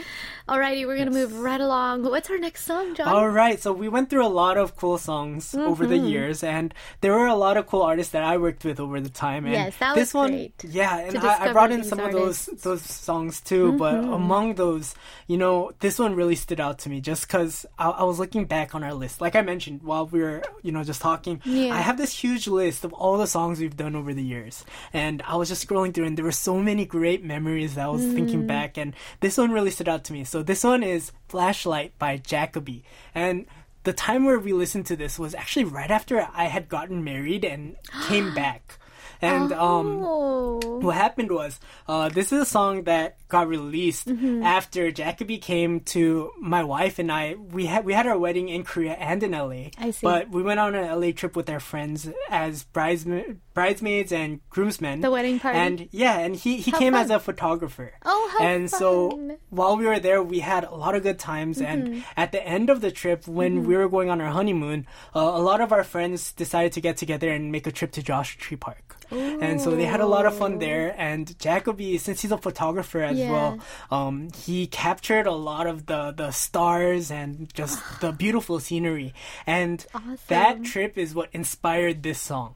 [0.48, 2.02] Alrighty, we're gonna move right along.
[2.02, 3.08] What's our next song, John?
[3.08, 6.06] All right, so we went through a lot of cool songs over the Mm-hmm.
[6.06, 9.08] years, and there were a lot of cool artists that I worked with over the
[9.10, 9.44] time.
[9.44, 12.12] And Yes, that this was one, great yeah, and I, I brought in some of
[12.12, 13.72] those those songs too.
[13.78, 14.12] But Mm-hmm.
[14.12, 14.94] among those,
[15.26, 18.44] you know, this one really stood out to me just because I, I was looking
[18.46, 19.20] back on our list.
[19.20, 21.74] Like I mentioned while we were, you know, just talking, Yeah.
[21.74, 25.22] I have this huge list of all the songs we've done over the years, and
[25.26, 28.04] I was just scrolling through, and there were so many great memories that I was
[28.04, 28.46] thinking Mm.
[28.46, 30.24] back, and this one really stood out to me.
[30.24, 32.82] So this one is Flashlight by Jacoby.
[33.14, 33.46] And
[33.84, 37.44] the time where we listened to this was actually right after I had gotten married
[37.44, 37.76] and
[38.08, 38.76] came back.
[39.22, 44.42] And um oh, what happened was uh, this is a song that got released Mm-hmm.
[44.42, 47.34] after Jacoby came to my wife and I.
[47.34, 49.76] We had we had our wedding in Korea and in LA.
[49.76, 50.00] I see.
[50.06, 55.00] But we went on an LA trip with our friends as bridesma- bridesmaids and groomsmen.
[55.00, 55.58] The wedding party?
[55.58, 57.02] And yeah, and he he How came fun.
[57.04, 57.92] as a photographer.
[58.04, 61.58] Oh, how And so while we were there, we had a lot of good times.
[61.58, 61.72] Mm-hmm.
[61.72, 65.20] And at the end of the trip, when we were going on our honeymoon, uh,
[65.20, 68.40] a lot of our friends decided to get together and make a trip to Joshua
[68.40, 68.96] Tree Park.
[69.12, 70.94] And so they had a lot of fun there.
[70.96, 73.32] And Jacoby, since he's a photographer as Yeah.
[73.34, 73.58] well,
[73.90, 79.12] um, he captured a lot of the, the stars and just the beautiful scenery.
[79.46, 79.84] And
[80.28, 82.54] that trip is what inspired this song.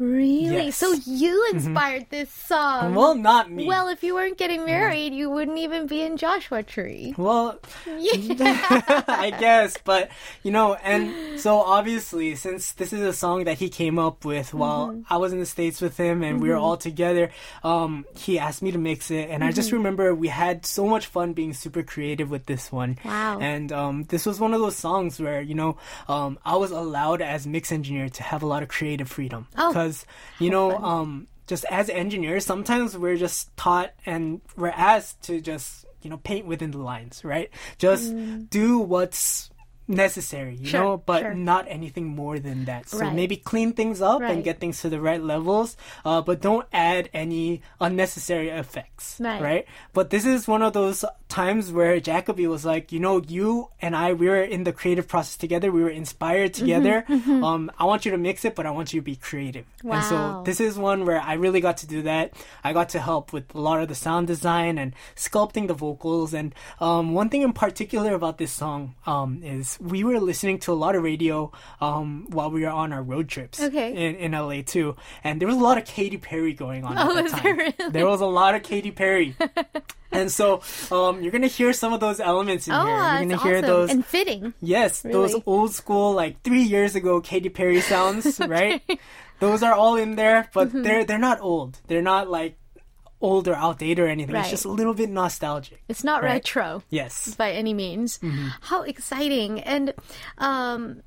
[0.00, 0.66] Really?
[0.66, 0.76] Yes.
[0.76, 2.94] So you inspired this song?
[2.94, 3.66] Well, not me.
[3.66, 7.14] Well, if you weren't getting married, you wouldn't even be in Joshua Tree.
[7.16, 9.04] Well, Yeah.
[9.08, 10.10] I guess, but
[10.42, 14.52] you know, and so obviously, since this is a song that he came up with
[14.54, 15.12] while Mm-hmm.
[15.12, 17.30] I was in the states with him and we were all together,
[17.62, 19.54] um, he asked me to mix it, and I Mm-hmm.
[19.56, 22.98] just remember we had so much fun being super creative with this one.
[23.04, 23.38] Wow.
[23.40, 25.76] And um, this was one of those songs where you know,
[26.08, 29.72] um, I was allowed as mix engineer to have a lot of creative freedom Oh,
[29.90, 30.06] because
[30.38, 35.84] you know, um, just as engineers, sometimes we're just taught and we're asked to just
[36.02, 37.50] you know paint within the lines, right?
[37.78, 38.12] Just
[38.50, 39.49] do what's
[39.90, 40.66] necessary, you.
[40.66, 41.34] Sure, know, but sure.
[41.34, 42.88] not anything more than that.
[42.88, 43.12] So Right.
[43.14, 44.30] maybe clean things up Right.
[44.32, 49.42] and get things to the right levels, uh, but don't add any unnecessary effects, Right.
[49.42, 49.64] right?
[49.92, 53.94] But this is one of those times where Jacoby was like, you know, you and
[53.94, 55.70] I, we were in the creative process together.
[55.70, 57.04] We were inspired Mm-hmm, together.
[57.44, 59.66] Um, I want you to mix it, but I want you to be creative.
[59.82, 59.94] Wow.
[59.96, 62.32] And so this is one where I really got to do that.
[62.64, 66.34] I got to help with a lot of the sound design and sculpting the vocals.
[66.34, 70.72] And um, one thing in particular about this song um, is we were listening to
[70.72, 71.50] a lot of radio
[71.80, 73.92] um, while we were on our road trips Okay.
[73.92, 74.96] in, in LA too.
[75.24, 77.90] And there was a lot of Katy Perry going on Oh, at that there really?
[77.90, 79.34] There was a lot of Katy Perry.
[80.12, 80.60] and so
[80.92, 82.94] um, you're going to hear some of those elements in Oh, here.
[82.96, 83.48] You're going to awesome.
[83.48, 83.90] hear those.
[83.90, 84.54] And fitting.
[84.60, 88.82] Yes, those old school, like three years ago Katy Perry sounds, right?
[89.38, 90.82] Those are all in there, but Mm-hmm.
[90.82, 91.80] they're they're not old.
[91.86, 92.56] They're not like
[93.20, 94.34] old or outdated or anything.
[94.34, 94.40] Right.
[94.42, 95.82] It's just a little bit nostalgic.
[95.88, 96.34] It's not Right.
[96.34, 96.82] retro.
[96.90, 97.34] Yes.
[97.34, 98.18] by any means.
[98.62, 99.60] How exciting!
[99.60, 99.92] And
[100.38, 101.02] um,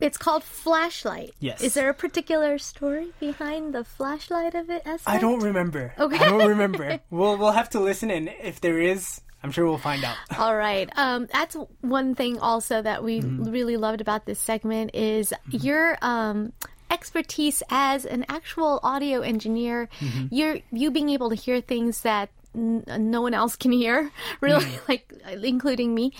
[0.00, 1.32] it's called Flashlight.
[1.40, 1.62] Yes.
[1.62, 4.82] Is there a particular story behind the flashlight of it?
[4.84, 5.08] Aspect?
[5.08, 5.94] I don't remember.
[5.98, 6.18] Okay.
[6.18, 7.00] I don't remember.
[7.10, 10.16] we'll we'll have to listen, and if there is, I'm sure we'll find out.
[10.38, 10.90] All right.
[10.96, 13.44] Um, that's one thing also that we Mm-hmm.
[13.50, 16.52] really loved about this segment is your um,
[16.94, 19.88] expertise as an actual audio engineer.
[20.00, 20.26] Mm-hmm.
[20.30, 24.64] You're you being able to hear things that n- no one else can hear, really,
[24.64, 24.80] Mm.
[24.88, 26.12] like including me.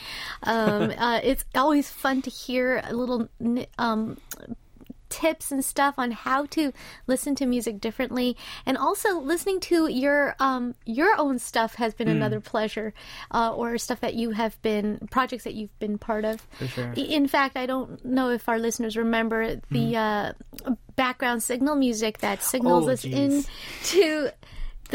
[0.43, 3.29] Um, uh, it's always fun to hear a little
[3.79, 4.19] um,
[5.21, 6.73] tips and stuff on how to
[7.07, 8.37] listen to music differently
[8.67, 12.93] and also listening to your um your own stuff has been another pleasure
[13.31, 16.93] uh, or stuff that you have been projects that you've been part of For sure.
[16.97, 19.95] In fact i don't know if our listeners remember the Hmm.
[19.97, 20.33] uh
[20.97, 23.49] background signal music that signals Oh, us geez.
[23.95, 24.31] into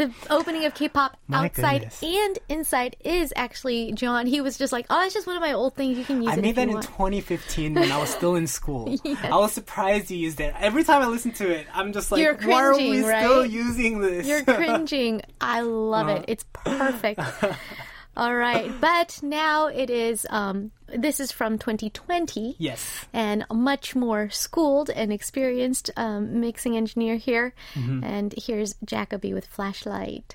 [0.00, 2.02] the opening of K-pop My outside goodness.
[2.02, 4.26] and inside is actually John.
[4.26, 5.98] He was just like, "Oh, it's just one of my old things.
[5.98, 8.34] You can use I it." made if that in want." 2015 when I was still
[8.36, 8.94] in school.
[9.22, 10.54] I was surprised you used it.
[10.58, 13.46] Every time I listen to it, I'm just like, You're why are we cringing, still
[13.46, 14.26] using this?
[14.26, 15.22] You're cringing.
[15.40, 16.18] I love Uh-huh.
[16.22, 16.24] it.
[16.28, 17.20] It's perfect.
[18.16, 20.26] All right, but now it is.
[20.30, 22.56] Um, this is from 2020.
[22.58, 23.06] yes.
[23.12, 27.54] And a much more schooled and experienced um, mixing engineer here.
[27.74, 28.04] Mm-hmm.
[28.04, 30.34] And here's Jacoby with Flashlight.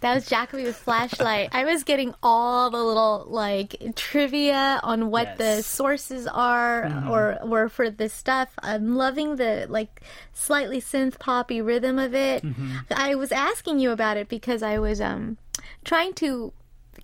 [0.00, 1.50] That was Jacoby with Flashlight.
[1.52, 5.52] I was getting all the little like trivia on what the Yes.
[5.58, 5.76] Mm-hmm.
[5.76, 8.48] sources are or were for this stuff.
[8.62, 10.00] I'm loving the like
[10.32, 12.42] slightly synth poppy rhythm of it.
[12.42, 12.76] Mm-hmm.
[12.96, 15.36] I was asking you about it because I was um
[15.84, 16.52] trying to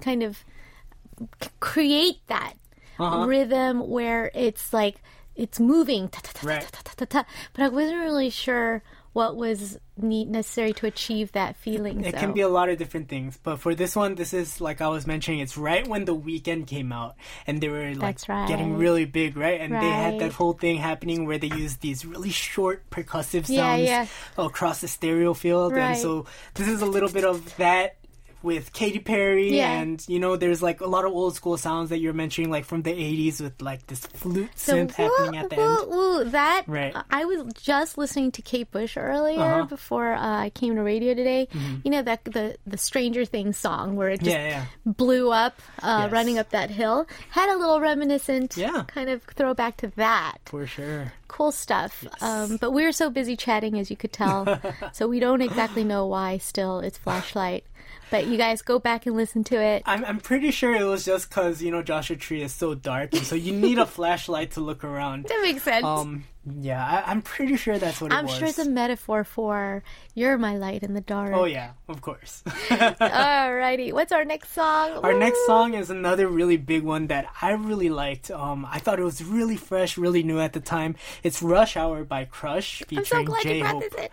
[0.01, 0.43] kind of
[1.43, 2.55] c- create that
[2.99, 3.27] Uh-huh.
[3.27, 5.03] rhythm where it's like
[5.35, 6.67] it's moving, ta, ta, ta, Right.
[7.53, 8.83] but I wasn't really sure
[9.17, 12.05] what was need, necessary to achieve that feeling.
[12.05, 12.21] It so.
[12.21, 14.89] can be a lot of different things, but for this one, this is like I
[14.89, 15.41] was mentioning.
[15.41, 18.47] It's right when the Weeknd came out, and they were like right.
[18.47, 19.59] getting really big, right?
[19.59, 23.63] And they had that whole thing happening where they used these really short percussive Yeah,
[23.63, 24.07] sounds yeah.
[24.37, 25.93] across the stereo field, Right.
[25.93, 27.97] and so this is a little bit of that
[28.43, 29.73] with Katy Perry, Yeah.
[29.81, 32.65] and you know, there's like a lot of old school sounds that you're mentioning, like
[32.65, 35.91] from the '80s with like this flute So synth happening at the woo, end.
[35.91, 36.95] woo, that Right.
[37.11, 39.57] I was just listening to Kate Bush earlier Uh-huh.
[39.63, 39.69] Mm-hmm.
[39.69, 41.49] before uh, I came to radio today.
[41.85, 44.65] You know that the the Stranger Things song where it just Yeah, yeah.
[44.85, 46.13] blew up uh, Yes.
[46.13, 48.85] running up that hill had a little reminiscent Yeah.
[48.87, 50.39] kind of throwback to that.
[50.45, 51.13] For sure.
[51.29, 52.05] Cool stuff.
[52.21, 54.61] Um, but we were so busy chatting, as you could tell,
[54.93, 56.39] so we don't exactly know why.
[56.39, 57.65] Still, it's flashlight.
[58.11, 59.83] But you guys go back and listen to it.
[59.85, 63.13] I'm, I'm pretty sure it was just because, you know, Joshua Tree is so dark,
[63.15, 65.25] and so you need a flashlight to look around.
[65.25, 65.85] That makes sense.
[65.85, 66.25] Um,
[66.61, 68.37] yeah, I, I'm pretty sure that's what it I'm was.
[68.37, 69.83] sure it's a metaphor for
[70.15, 72.45] "You're my light in the dark." Oh, yeah, of course.
[72.47, 74.93] Alrighty, what's our next song?
[75.03, 78.31] Our next song is another really big one that I really liked.
[78.31, 80.95] Um, I thought it was really fresh, really new at the time.
[81.23, 83.83] It's Rush Hour by Crush I'm so featuring glad J you brought Hope.
[83.83, 84.09] this in.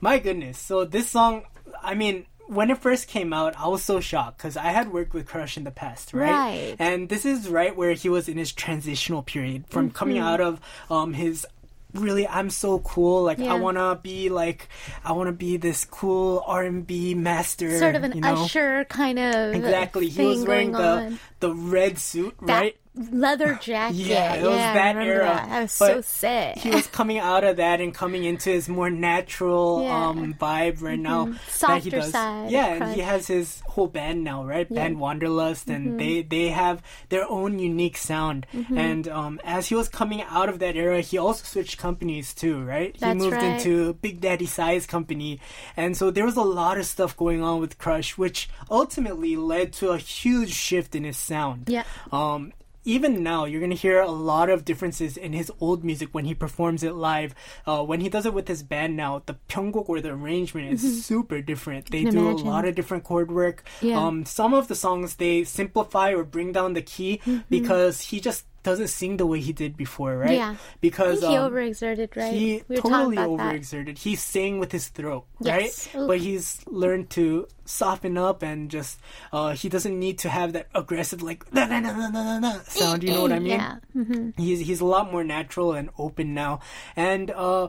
[0.00, 0.58] My goodness.
[0.58, 1.44] So this song,
[1.82, 5.14] I mean, when it first came out, I was so shocked because I had worked
[5.14, 6.30] with Crush in the past, right?
[6.30, 6.76] Right.
[6.78, 10.26] And this is right where he was in his transitional period from coming Mm-hmm.
[10.26, 11.46] out of um his
[11.94, 13.54] really I'm so cool like Yeah.
[13.54, 14.68] I want to be like
[15.04, 18.34] I want to be this cool R&B master Sort of an you know?
[18.44, 20.08] usher kind of Exactly.
[20.08, 21.18] He was wearing the on.
[21.40, 22.76] the red suit, that right?
[23.10, 23.96] Leather jacket.
[23.96, 25.24] Yeah, it was I that remember era.
[25.26, 25.48] That.
[25.50, 26.58] that was But so sick.
[26.58, 29.90] He was coming out of that and coming into his more natural Yeah.
[30.06, 30.18] Mm-hmm.
[30.22, 32.10] um vibe right now that he Softer does.
[32.12, 33.08] side yeah, and he Mm-hmm.
[33.10, 34.68] has his whole band now, right?
[34.72, 38.46] Band Wanderlust, and they they have their own unique sound.
[38.54, 38.78] Mm-hmm.
[38.78, 42.62] And um, as he was coming out of that era, he also switched companies too,
[42.62, 42.96] right?
[42.98, 43.56] That's he moved right.
[43.60, 45.40] into Big Daddy Psy's company,
[45.76, 49.72] and so there was a lot of stuff going on with Crush, which ultimately led
[49.74, 51.68] to a huge shift in his sound.
[51.68, 51.84] Yeah.
[52.12, 52.52] Um,
[52.86, 56.34] even now, you're gonna hear a lot of differences in his old music when he
[56.34, 57.34] performs it live.
[57.66, 61.04] Uh, when he does it with his band now, the pyonggok or the arrangement is
[61.04, 61.90] super different.
[61.90, 62.10] They Mm-hmm.
[62.16, 62.46] do imagine.
[62.46, 63.64] a lot of different chord work.
[63.82, 63.98] Yeah.
[64.00, 67.40] Um, some of the songs they simplify or bring down the key Mm-hmm.
[67.50, 70.34] because he just doesn't sing the way he did before, right?
[70.34, 70.56] Yeah.
[70.82, 72.34] Because he um, overexerted, right?
[72.34, 73.62] he we were totally talking about that.
[73.62, 73.96] overexerted.
[74.02, 75.54] He sang with his throat, Yes.
[75.54, 75.72] right?
[76.02, 76.08] Oof.
[76.10, 78.98] But he's learned to soften up and just
[79.32, 82.52] uh, he doesn't need to have that aggressive like na na na na na na
[82.66, 83.06] sound.
[83.06, 83.56] You know what I mean?
[83.62, 83.78] Yeah.
[83.94, 86.58] hmm He's he's a lot more natural and open now,
[86.98, 87.68] and uh,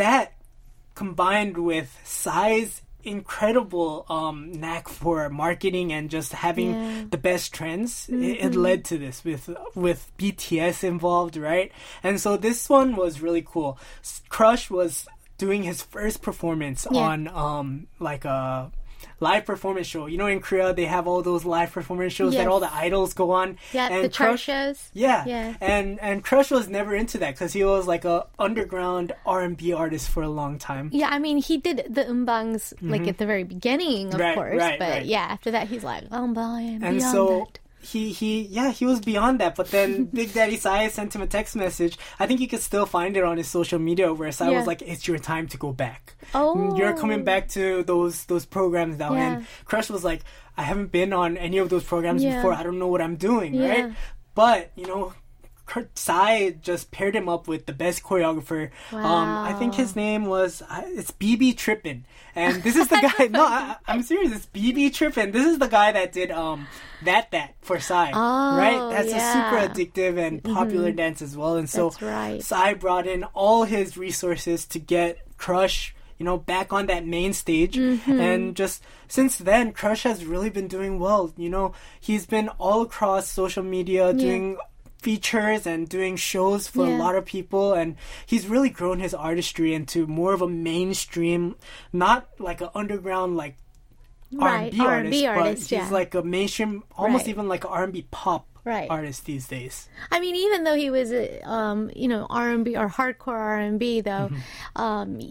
[0.00, 0.32] that
[0.94, 7.04] combined with Psy's incredible um, knack for marketing and just having Yeah.
[7.10, 8.08] the best trends.
[8.08, 11.72] It, it led to this with with BTS involved, right?
[12.02, 13.78] And so this one was really cool.
[14.28, 15.06] Crush was
[15.38, 17.00] doing his first performance Yeah.
[17.00, 18.70] on um like a
[19.20, 20.06] live performance show.
[20.06, 23.14] You know, in Korea they have all those live performance shows that all the idols
[23.14, 23.58] go on.
[23.72, 24.90] Yeah, and the chart Crush- shows.
[24.92, 25.24] yeah.
[25.26, 25.54] Yeah.
[25.60, 29.56] And and Crush was never into that because he was like a underground R and
[29.56, 30.90] B artist for a long time.
[30.92, 34.20] Yeah, I mean, he did the umbangs like at the very beginning, of Mm-hmm.
[34.20, 34.56] Right, course.
[34.58, 35.04] right, but right.
[35.06, 37.58] yeah, after that, he's like, um, but I And beyond so that.
[37.80, 39.54] He he yeah he was beyond that.
[39.54, 41.96] But then Big Daddy Psy sent him a text message.
[42.18, 44.58] I think you could still find it on his social media where Psy Yeah.
[44.58, 46.16] was like, "It's your time to go back.
[46.34, 46.76] Oh.
[46.76, 47.24] You're coming oh.
[47.24, 49.32] back to those those programs now." Yeah.
[49.36, 50.22] And Crush was like,
[50.56, 52.36] "I haven't been on any of those programs Yeah.
[52.36, 52.52] before.
[52.52, 53.92] I don't know what I'm doing." Right.
[54.34, 55.12] But you know.
[55.68, 58.70] Kurt Psy just paired him up with the best choreographer.
[58.90, 62.04] Um, I think his name was uh, it's BB Trippin,
[62.34, 63.26] and this is the guy.
[63.26, 64.32] no, I, I'm serious.
[64.34, 65.30] It's BB Trippin.
[65.30, 66.66] This is the guy that did um
[67.04, 68.90] that that for Psy, Oh, right?
[68.90, 71.56] That's a super addictive and popular dance as well.
[71.56, 72.42] And so That's right.
[72.42, 77.32] Psy brought in all his resources to get Crush, you know, back on that main
[77.34, 77.76] stage.
[77.76, 78.18] Mm-hmm.
[78.20, 81.32] And just since then, Crush has really been doing well.
[81.36, 84.56] You know, he's been all across social media doing
[84.98, 87.94] features and doing shows for a lot of people and
[88.26, 91.54] he's really grown his artistry into more of a mainstream
[91.92, 93.56] not like an underground like
[94.30, 95.82] Right, R&B, R&B artist, artist, but yeah.
[95.82, 97.30] he's like a mainstream almost Right.
[97.30, 98.90] even like an R&B pop Right.
[98.90, 102.64] artist these days I mean, even though he was, uh, um, you know, R and
[102.64, 104.82] B or hardcore R and B, though, Mm-hmm.
[104.82, 105.30] um,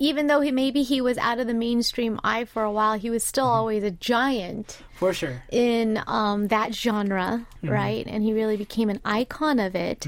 [0.00, 3.10] even though he maybe he was out of the mainstream eye for a while, he
[3.10, 3.54] was still Mm-hmm.
[3.56, 7.68] always a giant for sure in um, that genre, Mm-hmm.
[7.70, 8.06] right?
[8.08, 10.06] And he really became an icon of it.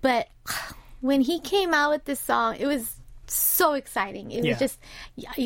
[0.00, 0.28] But
[1.00, 2.96] when he came out with this song, it was
[3.34, 4.30] so exciting.
[4.30, 4.52] It Yeah.
[4.52, 4.78] was just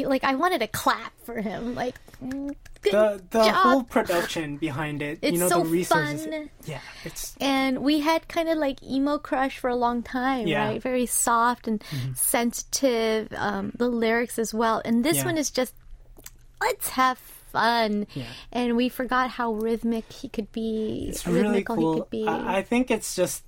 [0.05, 1.75] like I wanted to clap for him.
[1.75, 3.55] Like mm, good the the job.
[3.55, 6.49] whole production behind it It's you know so the resources fun.
[6.65, 10.63] yeah it's and we had kind of like emo crush for a long time, Yeah.
[10.63, 10.73] Mm-hmm.
[10.73, 10.83] right?
[10.83, 11.83] Very soft and
[12.15, 13.29] sensitive.
[13.37, 15.25] Um, the lyrics as well, and this Yeah.
[15.27, 15.75] one is just
[16.61, 18.07] let's have fun.
[18.15, 18.25] Yeah.
[18.53, 21.07] And we forgot how rhythmic he could be.
[21.09, 22.27] it's really cool could be.
[22.27, 23.45] I, I think it's just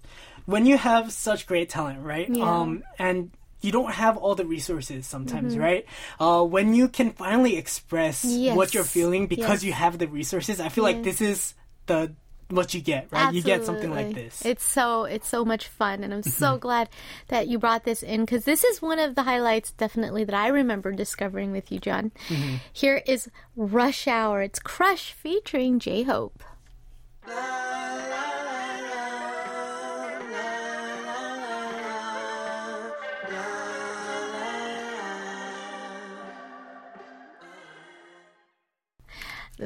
[0.47, 2.43] when you have such great talent right Yeah.
[2.45, 3.31] um and
[3.63, 5.63] you don't have all the resources sometimes Mm-hmm.
[5.63, 5.85] right
[6.21, 9.65] uh when you can finally express what you're feeling because Yes.
[9.65, 11.55] you have the resources i feel like this is
[11.87, 12.13] the
[12.51, 16.05] what you get right you get something like this It's so it's so much fun,
[16.05, 16.91] and I'm so glad
[17.29, 20.49] that you brought this in because this is one of the highlights, definitely that I
[20.49, 22.13] remember discovering with you, John.
[22.29, 22.57] Mm-hmm.
[22.71, 24.43] Here is Rush Hour.
[24.43, 26.43] It's Crush featuring J Hope.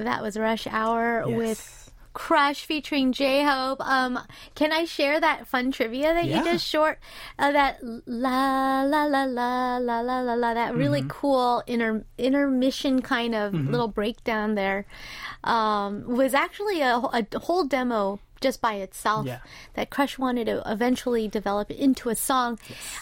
[0.04, 1.36] That was Rush Hour Yes.
[1.36, 1.82] with
[2.12, 3.78] Crush featuring J Hope.
[3.80, 4.18] Um,
[4.54, 6.38] can I share that fun trivia that Yeah.
[6.38, 6.98] you just short?
[7.38, 10.54] Uh, that la la la la la la la la.
[10.54, 11.08] That really Mm-hmm.
[11.10, 14.86] cool inter intermission kind of little breakdown there
[15.44, 19.38] um, was actually a, a whole demo just by itself Yeah.
[19.74, 22.58] that Crush wanted to eventually develop into a song,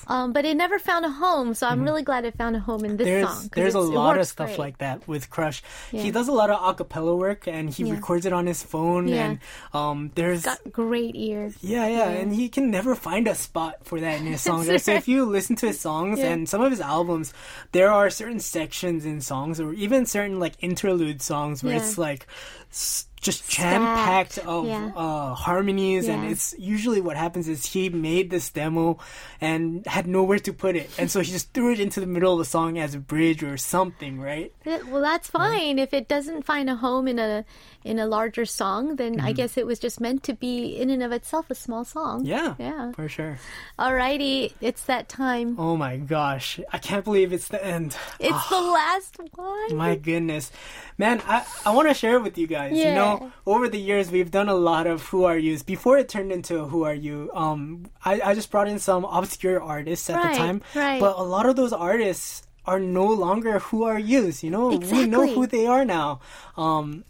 [0.06, 1.54] um, but it never found a home.
[1.54, 3.14] So I'm really glad it found a home in this Mm-hmm.
[3.20, 3.50] there's song.
[3.54, 4.58] there's a lot of stuff great.
[4.58, 5.62] like that with Crush.
[5.92, 6.02] Yeah.
[6.02, 7.94] He does a lot of acapella work and he Yeah.
[7.94, 9.38] records it on his phone and
[9.72, 11.54] um there's Got great ears.
[11.60, 14.68] Yeah, yeah, and he can never find a spot for that in his songs.
[14.68, 14.80] right?
[14.80, 17.32] So if you listen to his songs and some of his albums,
[17.72, 22.26] there are certain sections in songs, or even certain like interlude songs where it's like
[22.70, 24.92] s- just jam packed of Yeah.
[24.94, 28.98] uh, harmonies, and it's usually what happens is he made this demo
[29.40, 32.32] and had nowhere to put it, and so he just threw it into the middle
[32.34, 34.52] of the song as a bridge or something, right?
[34.64, 35.78] Yeah, Well, that's fine.
[35.78, 37.44] If it doesn't find a home in a
[37.84, 41.02] in a larger song, then I guess it was just meant to be in and
[41.02, 42.24] of itself a small song.
[42.24, 42.30] Mm-hmm.
[42.32, 42.92] Yeah, Yeah.
[42.92, 43.38] for sure.
[43.78, 45.56] Alrighty, it's that time.
[45.58, 47.94] Oh my gosh, I can't believe it's the end.
[48.18, 49.76] It's the last one.
[49.76, 50.50] My goodness.
[50.96, 52.72] Man, I, I want to share with you guys.
[52.76, 55.62] You know, over the years, we've done a lot of Who Are Yous.
[55.62, 59.60] Before it turned into Who Are You, um, I, I just brought in some obscure
[59.62, 60.62] artists at Right, the time.
[60.74, 61.00] right.
[61.00, 64.42] But a lot of those artists are no longer Who Are Yous.
[64.42, 66.20] You know, we know who they are now.
[66.56, 67.04] Um,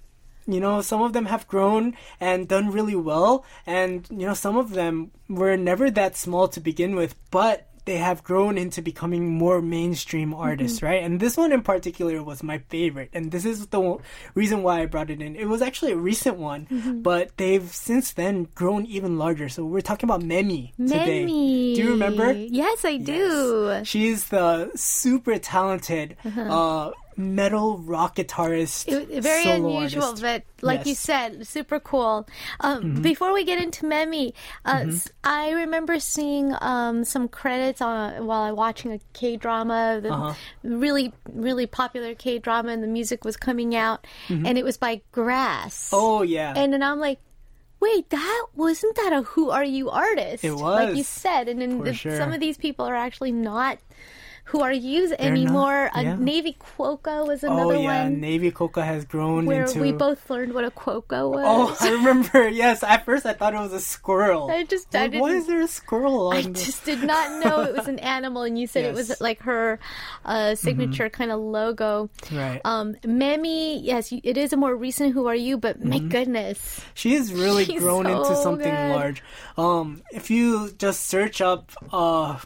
[0.47, 4.57] you know, some of them have grown and done really well, and you know, some
[4.57, 9.29] of them were never that small to begin with, but they have grown into becoming
[9.31, 11.03] more mainstream artists, right?
[11.03, 13.99] And this one in particular was my favorite, and this is the
[14.35, 15.37] reason why I brought it in.
[15.37, 19.51] It was actually a recent one, but they've since then grown even larger.
[19.51, 21.27] So we're talking about Memi today.
[21.27, 21.75] Memi.
[21.75, 22.33] Do you remember?
[22.33, 23.81] Yes, I do.
[23.85, 26.41] She's the super talented Uh-huh.
[26.41, 28.89] uh, metal rock guitarist.
[28.89, 30.23] It, very unusual, artist.
[30.23, 32.27] but like you said, super cool.
[32.61, 33.03] Um, Mm-hmm.
[33.03, 34.33] Before we get into Memi,
[34.65, 39.37] uh, s- I remember seeing um, some credits on while I was watching a K
[39.37, 40.35] drama, the Uh-huh.
[40.63, 45.01] really really popular K drama, and the music was coming out, and it was by
[45.13, 45.91] Grass.
[45.91, 45.97] Mm-hmm.
[45.97, 46.53] Oh yeah.
[46.57, 47.21] And then I'm like,
[47.81, 50.43] wait, that wasn't that a Who Are You artist?
[50.45, 50.61] It was.
[50.63, 52.17] Like you said, and then the- sure.
[52.17, 53.79] some of these people are actually not
[54.49, 55.91] Who Are Yous anymore.
[55.97, 56.13] yeah.
[56.13, 57.77] Uh, Navy Quokka was another one.
[57.77, 59.81] oh yeah, one Navy Quokka has grown where into.
[59.81, 61.45] we both learned what a Quokka was.
[61.47, 62.49] Oh, I remember.
[62.49, 64.51] Yes, at first I thought it was a squirrel.
[64.51, 66.67] I just- I Like, why didn't- is there a squirrel on I this?
[66.67, 69.81] just did not know it was an animal, and you said it was like her
[70.25, 72.11] uh, signature kind of logo.
[72.31, 72.61] Right.
[72.65, 76.09] Um, Memi, yes, it is a more recent "Who Are You," but my Mm-hmm.
[76.09, 78.91] goodness, She has really She's grown into something good.
[78.95, 79.23] large.
[79.57, 82.39] Um, if you just search up, uh,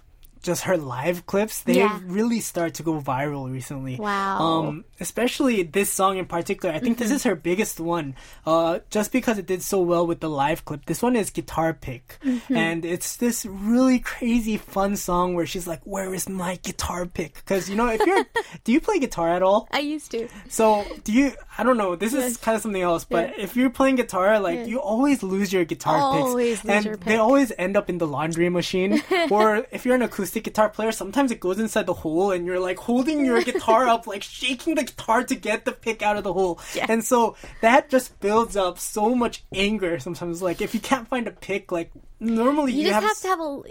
[0.49, 2.01] just her live clips, they Yeah.
[2.09, 3.97] really start to go viral recently.
[4.01, 4.41] Wow.
[4.41, 6.75] Um, especially this song in particular.
[6.75, 7.05] I think Mm-hmm.
[7.05, 8.17] this is her biggest one.
[8.49, 10.87] Uh, just because it did so well with the live clip.
[10.89, 12.57] This one is guitar pick, Mm-hmm.
[12.57, 17.35] and it's this really crazy fun song where she's like, "Where is my guitar pick?"
[17.45, 18.25] Because you know, if you're,
[18.65, 19.69] do you play guitar at all?
[19.71, 20.29] I used to.
[20.49, 21.33] So do you?
[21.59, 21.93] I don't know.
[21.97, 22.25] This Yes.
[22.33, 23.05] is kind of something else.
[23.05, 23.45] But Yeah.
[23.45, 24.73] if you're playing guitar, like Yeah.
[24.73, 27.99] you always lose your guitar Always picks, lose and your they always end up in
[27.99, 29.03] the laundry machine.
[29.31, 32.61] or if you're an acoustic guitar player, sometimes it goes inside the hole, and you're
[32.61, 36.25] like holding your guitar up, like shaking the guitar to get the pick out of
[36.25, 36.61] the hole.
[36.75, 36.87] Yeah.
[36.89, 39.99] And so that just builds up so much anger.
[39.99, 41.91] Sometimes, like if you can't find a pick, like
[42.21, 43.63] normally You, you, just have, s- to have a.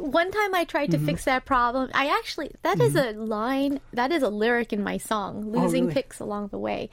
[0.00, 1.04] One time I tried Mm-hmm.
[1.06, 1.90] to fix that problem.
[1.94, 5.86] I actually that is a line that is a lyric in my song, losing Oh,
[5.86, 5.90] really?
[5.90, 5.92] Mm.
[5.94, 6.90] picks along the way.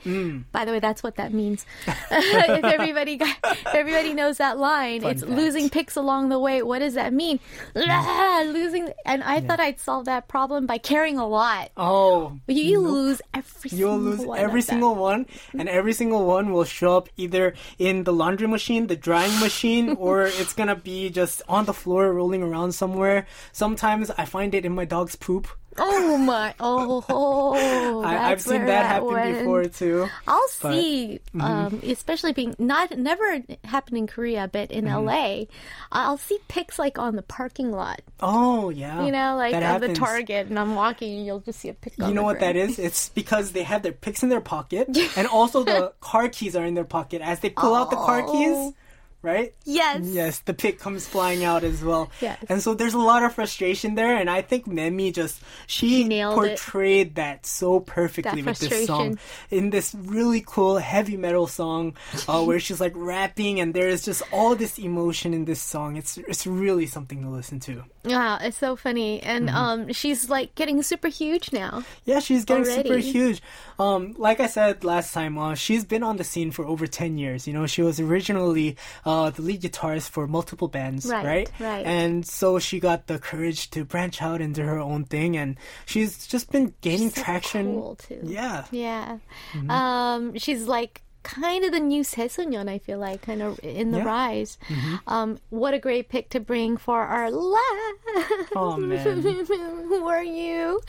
[0.52, 1.66] By the way, that's what that means.
[1.88, 5.34] if everybody got, if everybody knows that line, Fun it's fact.
[5.36, 6.64] losing picks along the way.
[6.64, 7.40] What does that mean?
[7.76, 11.72] Ah, losing, and I thought I'd solve that problem by carrying a lot.
[11.78, 13.70] Oh, you, you lose every.
[13.78, 15.26] You'll lose every single one,
[15.58, 19.90] and every single one will show up either in the laundry machine, the drying machine,
[20.00, 23.26] or it's gonna be just on the floor rolling around somewhere.
[23.52, 25.48] Sometimes I find it in my dog's poop.
[25.76, 26.54] Oh my!
[26.60, 29.40] Oh, oh I, I've seen that happen went.
[29.40, 30.08] before too.
[30.28, 30.80] I'll But- mm-hmm.
[30.80, 35.06] see, um, especially being not never happened in Korea, but in Mm-hmm.
[35.08, 35.46] LA,
[35.92, 38.02] I'll see pics like on the parking lot.
[38.20, 39.96] Oh yeah, You know, like that of the.
[39.96, 41.94] Target, and I'm walking, and you'll just see a pic.
[41.98, 42.70] You know what that ground.
[42.70, 42.78] is?
[42.78, 46.66] It's because they have their picks in their pocket, and also the car keys are
[46.66, 47.24] in their pocket.
[47.24, 48.76] As they pull out the car keys, Oh.
[49.24, 49.56] Right?
[49.64, 50.02] Yes.
[50.04, 52.12] Yes, the pick comes flying out as well.
[52.22, 52.38] Yes.
[52.50, 56.36] And so there's a lot of frustration there, and I think Memi just she it.
[56.36, 59.18] portrayed that so perfectly That with this song
[59.50, 61.96] in this really cool heavy metal song
[62.28, 65.96] uh, where she's like rapping, and there is just all this emotion in this song.
[65.96, 67.84] It's it's really something to listen to.
[68.06, 69.56] Wow, it's so funny, and Mm-hmm.
[69.56, 71.84] um, she's like getting super huge now.
[72.04, 73.42] Yeah, she's getting super huge.
[73.80, 77.18] Um, like I said last time, uh, she's been on the scene for over ten
[77.18, 77.48] years.
[77.48, 78.76] You know, she was originally
[79.06, 81.52] uh, the lead guitarist for multiple bands, Right, right?
[81.60, 81.86] right.
[81.86, 86.28] And so she got the courage to branch out into her own thing, and she's
[86.28, 87.66] just been gaining so traction.
[87.76, 88.20] cool, too.
[88.24, 89.20] Yeah, Yeah,
[89.54, 89.70] Mm-hmm.
[89.72, 92.70] um, she's like kind of the new SE SO NEON.
[92.70, 94.04] I feel like kind of in the Yeah.
[94.06, 94.58] rise.
[94.68, 94.96] Mm-hmm.
[95.08, 98.50] Um, what a great pick to bring for our last.
[98.56, 99.24] Oh, man.
[99.46, 100.80] Who are you?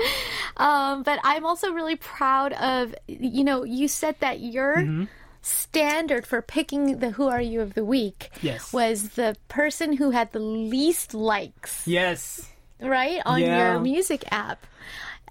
[0.56, 4.76] Um, but I'm also really proud of you know you said that your.
[4.76, 5.04] Mm-hmm.
[5.46, 8.72] Standard for picking the Who Are You of the Week Yes.
[8.72, 12.48] was the person who had the least likes yes.
[12.80, 13.72] right on Yeah.
[13.72, 14.66] your music app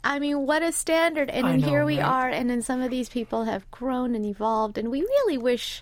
[0.03, 2.05] i mean what a standard and I then know, here we right?
[2.05, 5.81] are and then some of these people have grown and evolved and we really wish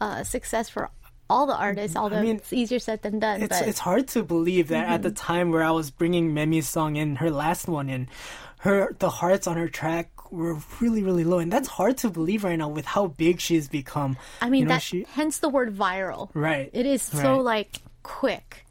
[0.00, 0.90] uh, success for
[1.28, 4.22] all the artists although mean, it's easier said than done It's but it's hard to
[4.22, 5.14] believe that at the Mm-hmm.
[5.32, 8.08] time where I was bringing Memi's song in, her last one in,
[8.58, 12.44] her the hearts on her track were really really low, and that's hard to believe
[12.44, 14.16] right now with how big she's become.
[14.42, 16.70] i mean you know, that she hence the word viral right.
[16.72, 17.24] it is so right.
[17.26, 17.42] Mm-hmm.
[17.44, 18.65] like quick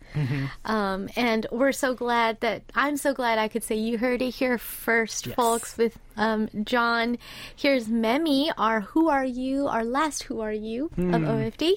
[0.65, 4.31] um, and we're so glad that I'm so glad I could say you heard it
[4.35, 5.35] here first, Yes.
[5.35, 7.17] folks, with um, John.
[7.55, 11.13] Here's Memi, our Who Are You, our last Who Are You Hmm.
[11.13, 11.73] of OFD,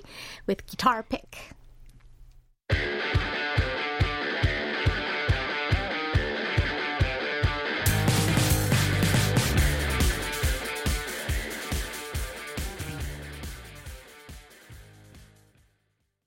[0.46, 1.52] with guitar pick.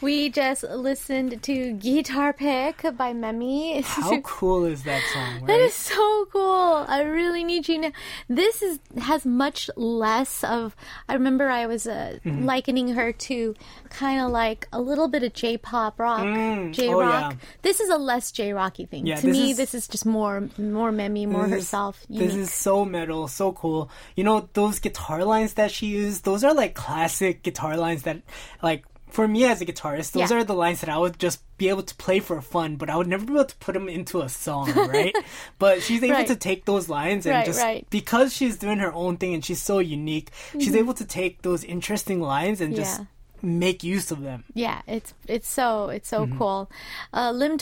[0.01, 3.83] We just listened to Guitar Pick by Memi.
[3.85, 5.35] How cool is that song?
[5.41, 5.47] Right?
[5.47, 6.85] That is so cool.
[6.87, 7.91] I really need you to.
[8.27, 10.75] This is has much less of.
[11.07, 12.45] I remember I was uh, Mm-hmm.
[12.45, 13.53] likening her to
[13.89, 16.73] kind of like a little bit of J-pop rock, Mm.
[16.73, 17.33] J Oh, rock.
[17.33, 17.37] yeah.
[17.61, 19.05] This is a less J-rocky thing.
[19.05, 22.03] Yeah, to this me, is- this is just more more Memi, more This is- herself.
[22.09, 23.89] This is so metal, so cool.
[24.15, 28.17] You know, those guitar lines that she used, those are like classic guitar lines that,
[28.63, 30.38] like, for me as a guitarist, those Yeah.
[30.38, 32.95] are the lines that I would just be able to play for fun, but I
[32.95, 35.16] would never be able to put them into a song, right?
[35.59, 36.28] but she's able Right.
[36.28, 37.86] to take those lines and Right, just, right.
[37.91, 40.78] because she's doing her own thing and she's so unique, she's mm-hmm.
[40.78, 43.05] able to take those interesting lines and just Yeah.
[43.41, 44.43] Make use of them.
[44.53, 46.37] Yeah, it's it's so it's so Mm-hmm.
[46.37, 46.71] cool.
[47.13, 47.57] Uh, Lim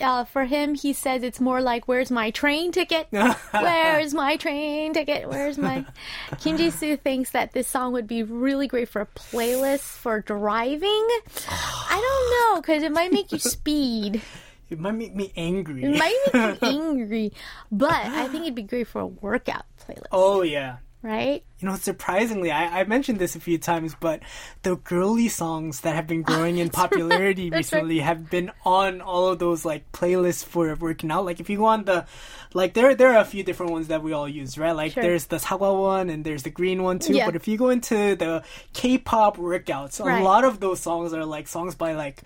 [0.00, 3.06] uh, for him, he says it's more like "Where's my train ticket?
[3.10, 5.28] Where's my train ticket?
[5.28, 5.84] Where's my?"
[6.40, 10.20] Kim Ji Soo thinks that this song would be really great for a playlist for
[10.20, 11.06] driving.
[11.48, 14.22] I don't know because it might make you speed.
[14.70, 15.84] It might make me angry.
[15.84, 17.32] It might make you angry,
[17.70, 20.76] but I think it'd be great for a workout playlist, oh, yeah.
[21.04, 21.44] Right?
[21.60, 24.20] You know, surprisingly, I, I mentioned this a few times, but
[24.62, 27.58] the girly songs that have been growing in popularity right.
[27.58, 31.24] recently have been on all of those like playlists for working out.
[31.24, 32.06] Like if you go on the,
[32.54, 34.72] like there there are a few different ones that we all use, right?
[34.72, 35.02] Like Sure.
[35.02, 37.14] there's the Sawa one and there's the green one too.
[37.14, 37.26] Yeah.
[37.26, 38.42] But if you go into the
[38.72, 40.20] K-pop workouts, Right.
[40.20, 42.22] a lot of those songs are like songs by like,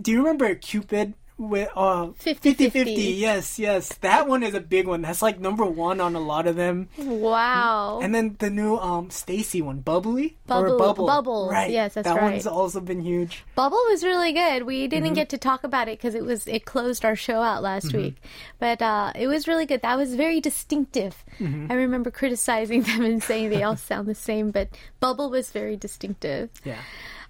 [0.00, 1.14] do you remember Cupid?
[1.40, 2.70] With uh 50-50.
[2.70, 3.88] 50-50, yes, yes.
[4.02, 5.00] That one is a big one.
[5.00, 6.90] That's like number one on a lot of them.
[6.98, 8.00] Wow.
[8.02, 11.70] And then the new um STAYC one, Bubbly or Bubble- Bubble, Bubbles, right?
[11.70, 12.14] yes, that's right.
[12.14, 12.32] that right.
[12.32, 13.42] one's also been huge.
[13.54, 14.64] Bubble was really good.
[14.64, 15.14] We didn't Mm-hmm.
[15.14, 18.16] get to talk about it because it was it closed our show out last week,
[18.58, 19.80] but uh, it was really good.
[19.80, 21.24] That was very distinctive.
[21.38, 21.72] Mm-hmm.
[21.72, 24.68] I remember criticizing them and saying they all sound the same, but
[25.00, 26.50] Bubble was very distinctive.
[26.64, 26.76] Yeah,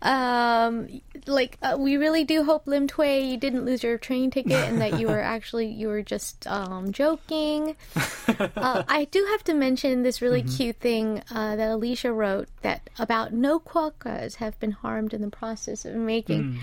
[0.02, 4.52] Um, like uh, we really do hope Lim Tui you didn't lose your train ticket
[4.52, 7.76] and that you were actually you were just um, joking.
[8.28, 10.56] uh, I do have to mention this really Mm-hmm.
[10.56, 15.28] cute thing uh, that Alicia wrote that about no quokkas have been harmed in the
[15.30, 16.44] process of making.
[16.44, 16.58] Mm.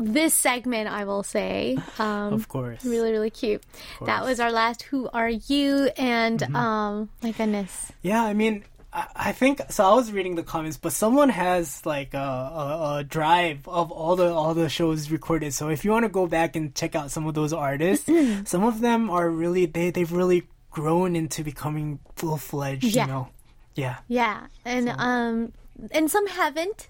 [0.00, 2.84] This segment, I will say, um, of course.
[2.84, 3.64] really, really cute.
[4.06, 6.54] That was our last "Who Are You?" and Mm-hmm.
[6.54, 8.62] um, my goodness, Yeah, I mean,
[8.92, 9.84] I, I think so.
[9.84, 14.16] I was reading the comments, but someone has like a, a, a drive of all
[14.16, 15.52] the all the shows recorded.
[15.54, 18.08] So if you want to go back and check out some of those artists,
[18.50, 22.84] some of them are really they they've really grown into becoming full fledged.
[22.84, 23.06] Yeah.
[23.06, 23.28] You know,
[23.74, 25.52] yeah, yeah, and um,
[25.90, 26.88] and some haven't.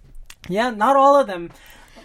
[0.49, 0.70] yeah.
[0.70, 1.51] Not all of them.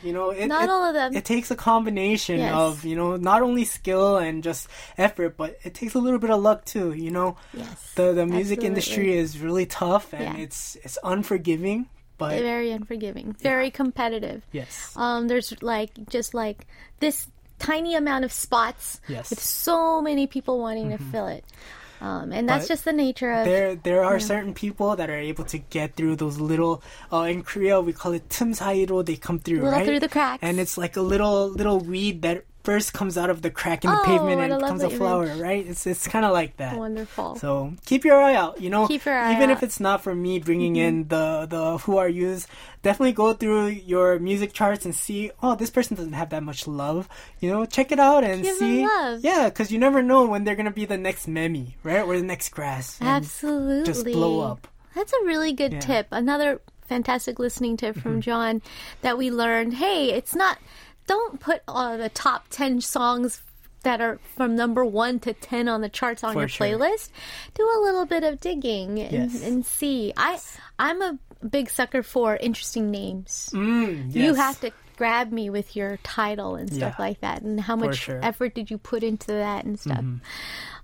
[0.03, 1.15] You know, it, Not it- all of them.
[1.15, 2.53] It takes a combination Yes.
[2.53, 6.29] of you know not only skill and just effort, but it takes a little bit
[6.29, 6.91] of luck too.
[6.93, 8.67] You know, Yes, the the music absolutely.
[8.67, 10.43] industry is really tough and Yeah.
[10.43, 11.87] it's it's unforgiving.
[12.17, 14.45] But very unforgiving, very competitive.
[14.51, 16.67] yes, Um, there's like just like
[16.99, 17.27] this
[17.59, 19.29] tiny amount of spots Yes.
[19.31, 21.43] with so many people wanting to fill it.
[22.03, 25.15] Um, and that's But just the nature of there there are certain people that are
[25.17, 26.83] able to get through those little.
[27.07, 29.05] Uh, in Korea, we call it tum sairo.
[29.05, 30.43] They come through Little right through the cracks.
[30.43, 33.91] and it's like a little little weed that first comes out of the crack in
[33.91, 35.25] the Oh, pavement and becomes a flower.
[35.25, 35.39] image.
[35.41, 35.67] Right?
[35.67, 36.77] It's it's kind of like that.
[36.77, 37.35] wonderful.
[37.35, 38.61] So keep your eye out.
[38.61, 39.57] You know, Keep your eye even out.
[39.57, 39.57] Mm-hmm.
[39.57, 42.47] if it's not for me bringing in the the who are yous,
[42.81, 45.31] definitely go through your music charts and see.
[45.41, 47.09] Oh, this person doesn't have that much love.
[47.39, 48.85] You know, check it out and Give them see.
[48.85, 49.19] love.
[49.23, 52.23] Yeah, because you never know when they're gonna be the next Memi, right, or the
[52.23, 52.97] next grass.
[52.99, 53.85] and Absolutely.
[53.85, 54.67] Just blow up.
[54.95, 55.79] That's a really good Yeah.
[55.79, 56.07] tip.
[56.11, 58.19] Another fantastic listening tip from Mm-hmm.
[58.21, 58.61] John
[59.01, 59.73] that we learned.
[59.75, 60.59] Hey, it's not.
[61.07, 63.41] Don't put uh, the top ten songs
[63.83, 66.67] that are from number one to ten on the charts on For your sure.
[66.67, 67.09] playlist.
[67.53, 69.43] Do a little bit of digging and, Yes.
[69.43, 70.13] and see.
[70.15, 70.39] I
[70.79, 73.49] I'm a big sucker for interesting names.
[73.53, 77.05] Mm, You have to grab me with your title and stuff Yeah.
[77.05, 78.19] like that and how much sure.
[78.23, 79.97] effort did you put into that and stuff.
[79.97, 80.17] Mm-hmm.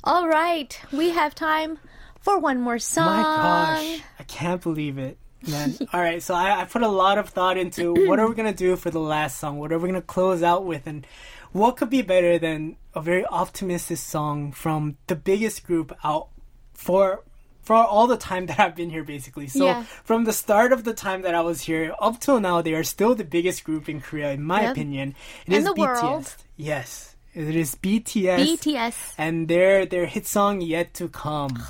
[0.04, 1.78] All right, we have time
[2.20, 3.06] for one more song.
[3.06, 5.18] My gosh, I can't believe it.
[5.48, 5.78] Man.
[5.94, 8.54] All right, so I, I put a lot of thought into what are we gonna
[8.54, 9.58] do for the last song?
[9.58, 10.86] What are we gonna close out with?
[10.86, 11.06] And
[11.52, 16.28] what could be better than a very optimistic song from the biggest group out
[16.74, 17.24] for
[17.62, 19.48] for all the time that I've been here, basically.
[19.48, 19.84] So Yeah.
[20.04, 22.84] from the start of the time that I was here up till now, they are
[22.84, 24.72] still the biggest group in Korea, in my Yep.
[24.72, 25.16] opinion.
[25.46, 26.02] It And is the BTS.
[26.02, 26.36] world.
[26.58, 29.14] Yes, it is BTS BTS.
[29.20, 31.62] and their their hit song yet to come.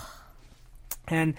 [1.08, 1.34] And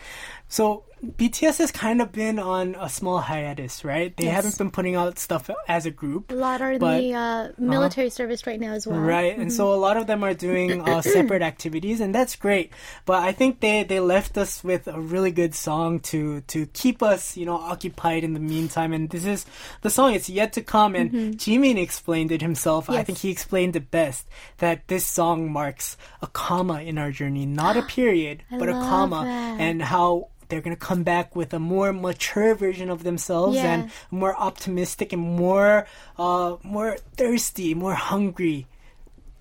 [0.51, 4.14] so BTS has kind of been on a small hiatus, right?
[4.14, 4.34] They Yes.
[4.34, 6.30] haven't been putting out stuff as a group.
[6.30, 9.01] A lot are in the uh, military service right now as well.
[9.01, 12.74] Right, and so a lot of them are doing uh, separate activities, and that's great.
[13.07, 17.03] But I think they, they left us with a really good song to to keep
[17.03, 18.92] us, you know, occupied in the meantime.
[18.92, 19.46] And this is
[19.80, 20.12] the song.
[20.12, 22.90] It's yet to come, and Jimin explained it himself.
[22.90, 24.28] I think he explained it best
[24.59, 29.22] that this song marks a comma in our journey, not a period, but a comma,
[29.24, 29.61] that.
[29.64, 30.28] and how.
[30.51, 33.72] They're gonna come back with a more mature version of themselves Yeah.
[33.72, 35.86] and more optimistic and more,
[36.18, 38.66] uh, more thirsty, more hungry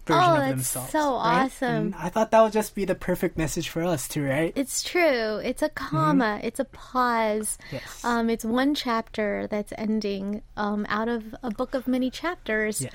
[0.09, 0.91] version Oh, of themselves.
[0.91, 1.45] so right?
[1.45, 1.69] awesome.
[1.93, 4.51] And I thought that would just be the perfect message for us too, right?
[4.55, 5.37] It's true.
[5.37, 6.39] It's a comma.
[6.43, 7.57] It's a pause.
[7.67, 7.75] Mm-hmm.
[7.75, 8.03] Yes.
[8.05, 12.81] Um, it's one chapter that's ending um, out of a book of many chapters.
[12.81, 12.93] Yes.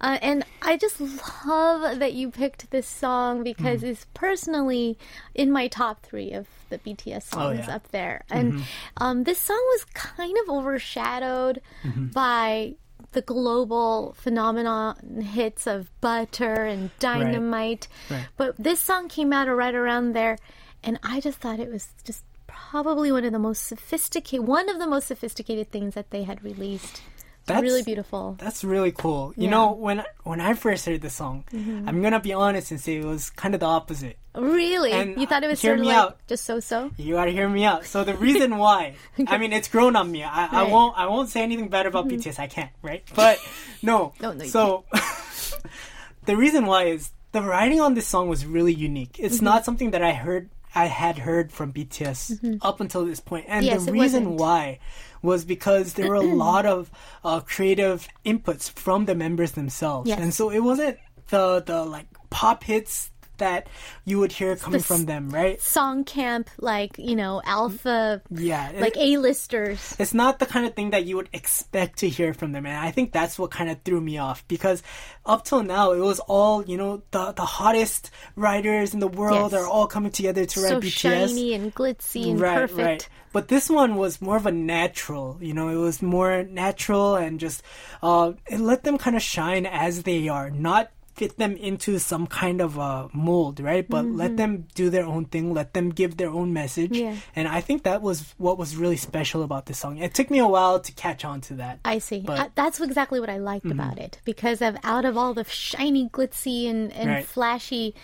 [0.00, 3.90] Uh, and I just love that you picked this song because Mm-hmm.
[3.90, 4.98] it's personally
[5.34, 7.60] in my top three of the BTS songs Oh, yeah.
[7.62, 7.70] Mm-hmm.
[7.70, 8.24] up there.
[8.30, 8.62] And
[8.96, 12.06] um, this song was kind of overshadowed Mm-hmm.
[12.08, 12.74] by
[13.12, 17.88] the global phenomenon hits of Butter and Dynamite.
[18.10, 18.26] Right.
[18.36, 20.38] But this song came out right around there,
[20.82, 24.78] and I just thought it was just probably one of the most sophisticated, one of
[24.78, 27.02] the most sophisticated things that they had released.
[27.46, 28.36] That's- really beautiful.
[28.38, 29.32] That's really cool.
[29.36, 29.50] You Yeah.
[29.50, 33.04] know, when when I first heard the song, I'm gonna be honest and say it
[33.04, 34.16] was kind of the opposite.
[34.34, 34.92] Really?
[34.92, 36.18] And, you thought it was hear sort of me like out.
[36.26, 36.90] just so-so?
[36.96, 37.84] You gotta hear me out.
[37.84, 38.94] So the reason why,
[39.26, 40.22] I mean, it's grown on me.
[40.22, 40.50] I, I Right.
[40.50, 40.72] Mm-hmm.
[40.72, 42.38] won't I won't say anything bad about BTS.
[42.38, 43.02] I can't, right?
[43.14, 43.38] But
[43.82, 44.14] no.
[44.22, 44.84] No, no, so
[46.24, 49.16] the reason why is the writing on this song was really unique.
[49.18, 49.44] It's Mm-hmm.
[49.44, 50.50] not something that I heard.
[50.74, 53.44] I had heard from BTS up until this point.
[53.48, 53.74] and Mm-hmm.
[53.74, 54.40] Yes, the reason wasn't.
[54.40, 54.78] why
[55.22, 56.90] was because there were a lot of
[57.24, 60.18] uh, creative inputs from the members themselves, Yes.
[60.20, 60.98] and so it wasn't
[61.28, 63.11] the the like pop hits
[63.42, 63.66] that
[64.06, 65.60] you would hear coming s- from them, right?
[65.60, 69.96] Song camp, like, you know, alpha, Yeah, like A-listers.
[69.98, 72.76] it's not the kind of thing that you would expect to hear from them and
[72.78, 74.82] i think that's what kind of threw me off because
[75.26, 79.52] up till now it was all you know the the hottest writers in the world
[79.52, 79.60] Yes.
[79.60, 82.78] are all coming together to So write bts shiny and glitzy and right perfect.
[82.78, 87.16] right but this one was more of a natural you know it was more natural
[87.16, 87.62] and just
[88.02, 92.26] uh it let them kind of shine as they are not fit them into some
[92.26, 96.16] kind of a mold right but let them do their own thing let them give
[96.16, 97.14] their own message Mm-hmm.
[97.14, 97.16] Yeah.
[97.36, 100.38] and i think that was what was really special about this song it took me
[100.38, 102.20] a while to catch on to that I see.
[102.20, 102.48] But- Mm-hmm.
[102.54, 106.68] That's exactly what I liked about it because of out of all the shiny, glitzy,
[106.70, 107.24] and, and Right.
[107.24, 107.94] flashy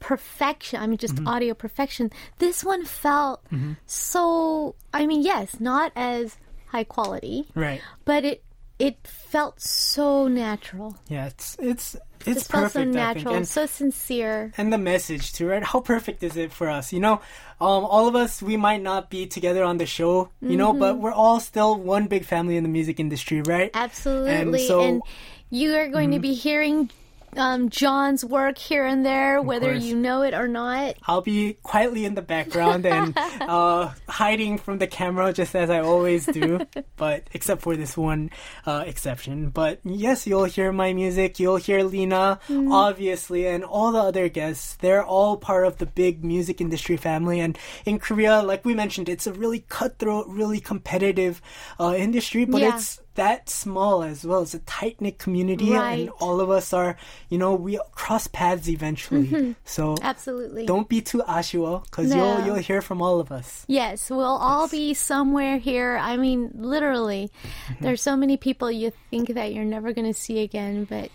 [0.00, 0.80] perfection.
[0.82, 1.28] I mean, just Mm-hmm.
[1.28, 2.10] audio perfection.
[2.38, 3.40] This one felt
[3.86, 4.74] so.
[4.92, 6.36] I mean, yes, not as
[6.68, 8.42] high quality, right but it
[8.78, 10.96] it felt so natural.
[11.08, 11.96] yeah it's it's
[12.26, 12.94] it's so perfect think.
[12.94, 14.52] natural, and so sincere.
[14.56, 15.62] and the message too, right?
[15.62, 16.92] How perfect is it for us?
[16.92, 17.14] You know,
[17.60, 20.80] um, all of us, we might not be together on the show, you know, Mm-hmm.
[20.80, 23.70] but we're all still one big family in the music industry, right?
[23.74, 24.34] Absolutely.
[24.60, 25.02] And, so- and
[25.50, 26.90] you are going to be hearing
[27.38, 29.84] um, John's work here and there, whether course.
[29.84, 30.96] you know it or not.
[31.06, 35.80] I'll be quietly in the background and uh, hiding from the camera just as I
[35.80, 36.60] always do,
[36.96, 38.30] but except for this one
[38.66, 39.50] uh, exception.
[39.50, 44.76] But yes, you'll hear my music, you'll hear Lena, obviously, and all the other guests.
[44.76, 47.40] They're all part of the big music industry family.
[47.40, 51.40] And in Korea, like we mentioned, it's a really cutthroat, really competitive
[51.80, 52.74] uh, industry, but Yeah.
[52.76, 54.42] it's that small as well.
[54.42, 56.00] It's a tight knit community, Right.
[56.00, 56.96] and all of us are,
[57.28, 59.54] you know, we cross paths eventually.
[59.64, 60.64] So Absolutely.
[60.66, 62.38] don't be too ashiwo because No.
[62.38, 63.64] you'll you'll hear from all of us.
[63.68, 65.98] Yes, we'll all be somewhere here.
[66.00, 67.30] I mean, literally,
[67.68, 67.84] Mm-hmm.
[67.84, 71.10] there's so many people you think that you're never going to see again, but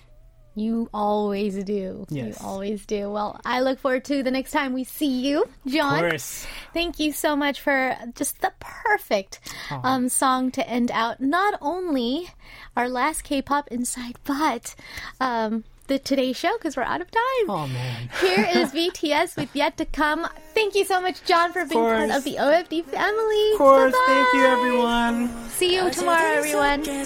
[0.56, 2.06] you always do.
[2.10, 2.40] Yes.
[2.40, 3.10] You always do.
[3.10, 6.04] Well, I look forward to the next time we see you, John.
[6.04, 6.46] Of course.
[6.74, 9.40] Thank you so much for just the perfect
[9.72, 12.30] um, song to end out not only
[12.76, 14.76] our last K-pop Inside, but
[15.20, 17.50] um, the Today Show because we're out of time.
[17.50, 18.10] Oh man!
[18.22, 20.28] Here is BTS with Yet to Come.
[20.54, 23.52] Thank you so much, John, for being part of the OFD family.
[23.54, 24.06] Of course, Bye-bye.
[24.08, 25.50] thank you, everyone.
[25.50, 26.84] See you tomorrow, everyone.
[26.86, 27.06] Yeah,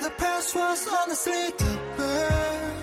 [0.00, 2.75] the past was the.